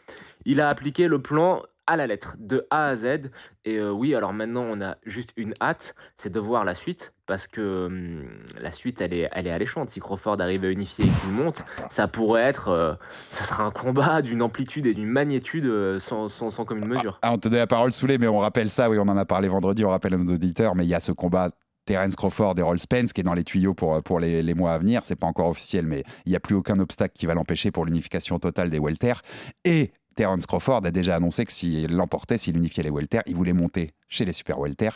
[0.47, 3.05] Il a appliqué le plan à la lettre, de A à Z.
[3.67, 7.13] Et euh, oui, alors maintenant, on a juste une hâte, c'est de voir la suite,
[7.27, 8.25] parce que hum,
[8.59, 9.91] la suite, elle est, elle est alléchante.
[9.91, 12.95] Si Crawford arrive à unifier et qu'il monte, ça pourrait être, euh,
[13.29, 17.19] ça sera un combat d'une amplitude et d'une magnitude euh, sans, sans, sans commune mesure.
[17.21, 19.27] Ah, on te donne la parole, Soulé, mais on rappelle ça, oui, on en a
[19.27, 21.51] parlé vendredi, on rappelle à nos auditeurs, mais il y a ce combat
[21.87, 24.73] Terence Crawford et Roll Spence qui est dans les tuyaux pour, pour les, les mois
[24.73, 25.03] à venir.
[25.05, 27.85] C'est pas encore officiel, mais il n'y a plus aucun obstacle qui va l'empêcher pour
[27.85, 29.15] l'unification totale des welter.
[29.65, 33.53] Et Terence Crawford a déjà annoncé que s'il l'emportait, s'il unifiait les welter, il voulait
[33.53, 34.91] monter chez les super welter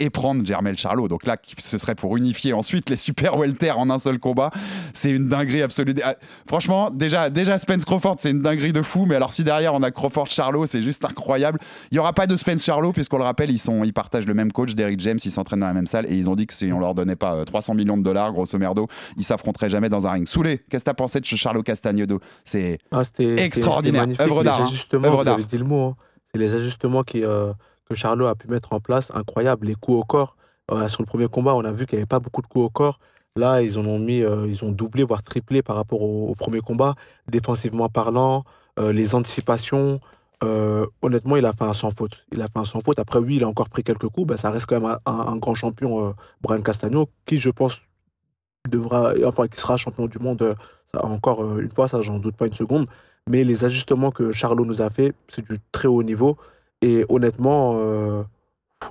[0.00, 1.06] et prendre Jermel Charlot.
[1.06, 4.50] Donc là, ce serait pour unifier ensuite les super welter en un seul combat.
[4.94, 5.94] C'est une dinguerie absolue.
[6.02, 6.16] Ah,
[6.48, 9.06] franchement, déjà, déjà Spence Crawford, c'est une dinguerie de fou.
[9.06, 11.60] Mais alors si derrière on a Crawford Charlot, c'est juste incroyable.
[11.92, 14.34] Il y aura pas de Spence Charlot puisqu'on le rappelle, ils sont, ils partagent le
[14.34, 15.18] même coach, Derrick James.
[15.24, 17.16] Ils s'entraînent dans la même salle et ils ont dit que si on leur donnait
[17.16, 20.26] pas 300 millions de dollars, grosso merdo, ils s'affronteraient jamais dans un ring.
[20.26, 24.06] Soulé, qu'est-ce que t'as pensé de ce Charlot Castagnedo C'est Ah, extraordinaire.
[24.20, 24.62] Œuvre d'art.
[24.62, 24.66] hein.
[24.66, 25.34] ajustements, Œuvre vous d'art.
[25.34, 25.88] avez dit le mot.
[25.88, 25.96] hein.
[26.32, 27.52] C'est les ajustements qui, euh,
[27.88, 29.66] que Charlot a pu mettre en place, incroyable.
[29.66, 30.36] Les coups au corps.
[30.70, 32.64] Euh, sur le premier combat, on a vu qu'il n'y avait pas beaucoup de coups
[32.64, 32.98] au corps.
[33.36, 36.60] Là, ils en ont mis, euh, ils ont doublé, voire triplé par rapport au, premier
[36.60, 36.94] combat.
[37.28, 38.44] Défensivement parlant,
[38.78, 40.00] euh, les anticipations.
[41.02, 42.24] honnêtement, il a fait un sans faute.
[42.32, 42.98] Il a fait sans faute.
[42.98, 44.26] Après, oui, il a encore pris quelques coups.
[44.26, 47.80] Ben, ça reste quand même un, grand champion, Brian Castagno, qui, je pense,
[48.68, 50.54] devra, enfin, qui sera champion du monde.
[50.94, 52.86] encore une fois, ça, j'en doute pas une seconde.
[53.28, 56.36] Mais les ajustements que Charlot nous a fait, c'est du très haut niveau.
[56.82, 58.22] Et honnêtement, euh,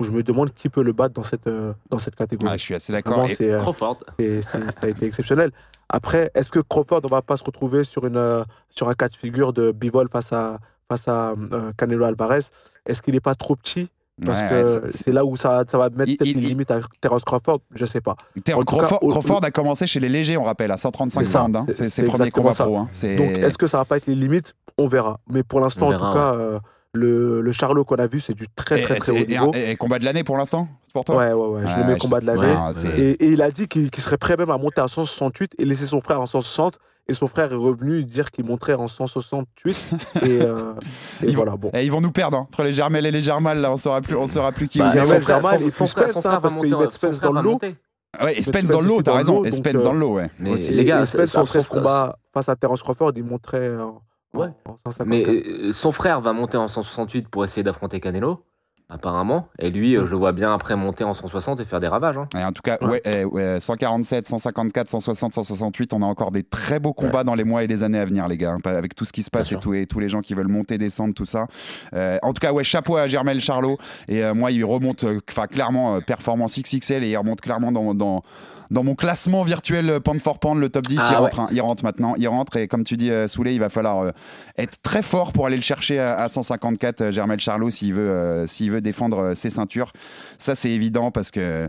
[0.00, 2.52] je me demande qui peut le battre dans cette, euh, dans cette catégorie.
[2.52, 3.26] Ah, je suis assez d'accord.
[3.28, 3.98] C'est, euh, Crawford.
[4.18, 5.50] c'est- c'est- ça a été exceptionnel.
[5.88, 9.14] Après, est-ce que Crawford ne va pas se retrouver sur, une, sur un cas de
[9.14, 10.58] figure de bivol face à,
[10.90, 12.40] face à euh, Canelo Alvarez?
[12.86, 13.88] Est-ce qu'il n'est pas trop petit?
[14.24, 14.48] Parce Ouais,
[14.84, 16.80] que c'est là où ça, ça va mettre Il- peut-être il- une il- limite à
[17.00, 18.14] Terence Crawford, je sais pas.
[18.44, 20.76] Ter- En tout cas, Crawford, au- Crawford a commencé chez les légers, on rappelle, à
[20.76, 21.56] 135 C'est ça, pounds.
[21.56, 21.64] hein.
[21.66, 22.76] c'est- C'est c'est ses premiers combats pro.
[22.76, 22.88] hein.
[22.92, 24.54] C'est- Donc, est-ce que ça va pas être les limites?
[24.78, 25.18] On verra.
[25.28, 26.60] Mais pour l'instant, On en tout cas, euh,
[26.94, 29.26] le, le Charlot qu'on a vu, c'est du très, Et- très, très et- haut et-
[29.26, 29.52] niveau.
[29.54, 31.16] et- et combat de l'année pour l'instant pour toi?
[31.16, 31.66] Ouais, ouais, ouais.
[31.66, 32.54] Je le mets je- combat de l'année.
[32.56, 32.72] Ah.
[32.96, 35.86] Et, et il a dit qu'il serait prêt même à monter à 168 et laisser
[35.86, 36.78] son frère en 160.
[37.06, 39.76] Et son frère est revenu dire qu'il monterait en 168.
[40.22, 40.72] et euh,
[41.22, 41.70] et Ils vont- voilà, bon.
[41.74, 42.46] Eh, ils vont nous perdre hein.
[42.48, 44.90] entre les Germel et les Germal là on saura plus on saura plus qui Bah,
[44.92, 46.78] son frère, Germain, son- et son frère- son hein, frère va parce monter qu'il en-
[46.80, 47.50] met son Spence dans va le lot.
[47.52, 47.76] monter.
[48.22, 50.14] Ouais, et Spence dans le lot aussi t'as raison et Spence euh, dans le lot
[50.14, 50.72] ouais Mais Aussi.
[50.72, 54.00] les gars, et Spence, après son ce combat face à Terence Crawford, il montrait en-
[54.34, 54.48] Ouais.
[54.66, 55.06] en 154.
[55.06, 58.42] Mais euh, son frère va monter en 168 pour essayer d'affronter Canelo,
[58.90, 59.48] apparemment.
[59.58, 62.18] Et lui, euh, je le vois bien après monter en 160 et faire des ravages.
[62.18, 62.28] hein.
[62.38, 62.88] Et en tout cas, ouais.
[62.88, 63.02] Ouais.
[63.04, 67.44] eh, ouais, 147, 154, 160, 168, on a encore des très beaux combats dans les
[67.44, 69.46] mois et les années à venir, les gars, hein, avec tout ce qui se passe
[69.46, 69.60] et sûr.
[69.60, 71.46] tout- et tous les gens qui veulent monter, descendre, tout ça.
[71.94, 73.78] Euh, en tout cas, ouais, chapeau à Germel Charlot.
[74.08, 78.22] Et euh, moi, il remonte enfin clairement performance XXL et il remonte clairement dans, dans,
[78.70, 80.98] dans mon classement virtuel euh, pound for pound, le top 10.
[80.98, 81.18] Ah il, ouais.
[81.18, 82.56] rentre, hein, il rentre maintenant, il rentre.
[82.56, 84.10] Et comme tu dis, euh, Souley, il va falloir euh,
[84.58, 88.46] être très fort pour aller le chercher à, à 154, euh, Germel Charlot, s'il veut,
[88.48, 89.92] s'il veut défendre ses ceintures.
[90.38, 91.68] Ça, c'est évident parce que.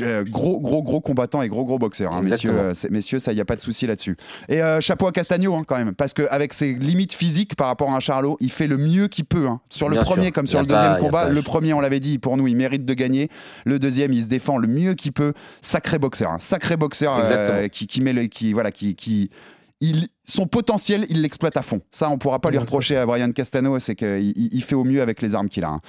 [0.00, 3.34] Euh, Gros, gros, gros combattant et gros, gros boxeur, hein, messieurs, euh, messieurs, ça, il
[3.36, 4.16] n'y a pas de souci là-dessus.
[4.48, 7.90] Et euh, chapeau à Castagno, hein, quand même, parce qu'avec ses limites physiques par rapport
[7.90, 9.46] à un Charlot, il fait le mieux qu'il peut.
[9.46, 9.60] hein.
[9.70, 10.32] Sur le premier sûr.
[10.32, 12.56] comme sur le pas- deuxième combat, pas- le premier, on l'avait dit, pour nous, il
[12.56, 13.28] mérite de gagner.
[13.64, 15.32] Le deuxième, il se défend le mieux qu'il peut.
[15.62, 19.30] Sacré boxeur, sacré boxeur euh, qui, qui met le, qui, voilà, qui, qui,
[19.80, 21.80] il, son potentiel, il l'exploite à fond.
[21.90, 24.84] Ça, on pourra pas lui reprocher à Brian Castano, c'est qu'il il- il fait au
[24.84, 25.68] mieux avec les armes qu'il a.
[25.68, 25.80] hein.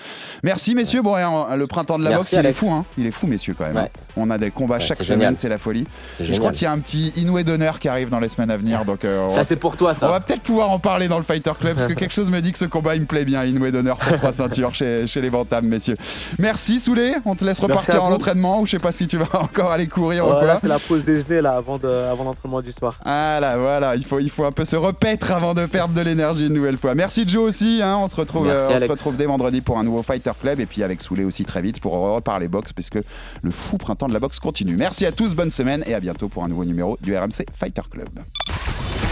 [0.43, 1.01] Merci, messieurs.
[1.01, 2.69] Bon, hein, le printemps de la Merci, boxe, il est fou.
[2.71, 2.86] hein.
[2.97, 3.75] Il est fou, messieurs, quand même.
[3.75, 3.81] Ouais.
[3.83, 3.99] hein.
[4.17, 5.86] On a des combats Ouais, chaque semaine, c'est la folie.
[6.19, 8.57] Je crois qu'il y a un petit Inoué d'honneur qui arrive dans les semaines à
[8.57, 8.83] venir.
[8.86, 10.19] Donc, euh, Ça, c'est pour toi, on va ça.
[10.19, 12.57] peut-être pouvoir en parler dans le Fighter Club parce que quelque chose me dit que
[12.57, 13.43] ce combat il me plaît bien.
[13.45, 15.95] Inoué d'honneur pour trois ceintures chez, chez les Bantam, messieurs.
[16.39, 19.17] Merci Soulé, on te laisse Merci repartir en entraînement ou je sais pas si tu
[19.17, 20.57] vas encore aller courir ou quoi.
[20.61, 22.99] c'est la pause déjeuner là, avant, de, avant l'entraînement du soir.
[23.03, 26.47] Voilà, voilà, il faut, il faut un peu se repaître avant de perdre de l'énergie
[26.47, 26.95] une nouvelle fois.
[26.95, 29.78] Merci Joe aussi, hein, on, se retrouve, Merci, euh, on se retrouve dès vendredi pour
[29.78, 32.97] un nouveau Fighter Club et puis avec Soulé aussi très vite pour reparler boxe puisque
[33.43, 34.76] le fou printemps de la boxe continue.
[34.78, 37.84] Merci à tous, bonne semaine et à bientôt pour un nouveau numéro du RMC Fighter
[37.89, 38.09] Club.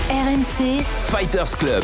[0.10, 1.84] RMC, Fighters Club.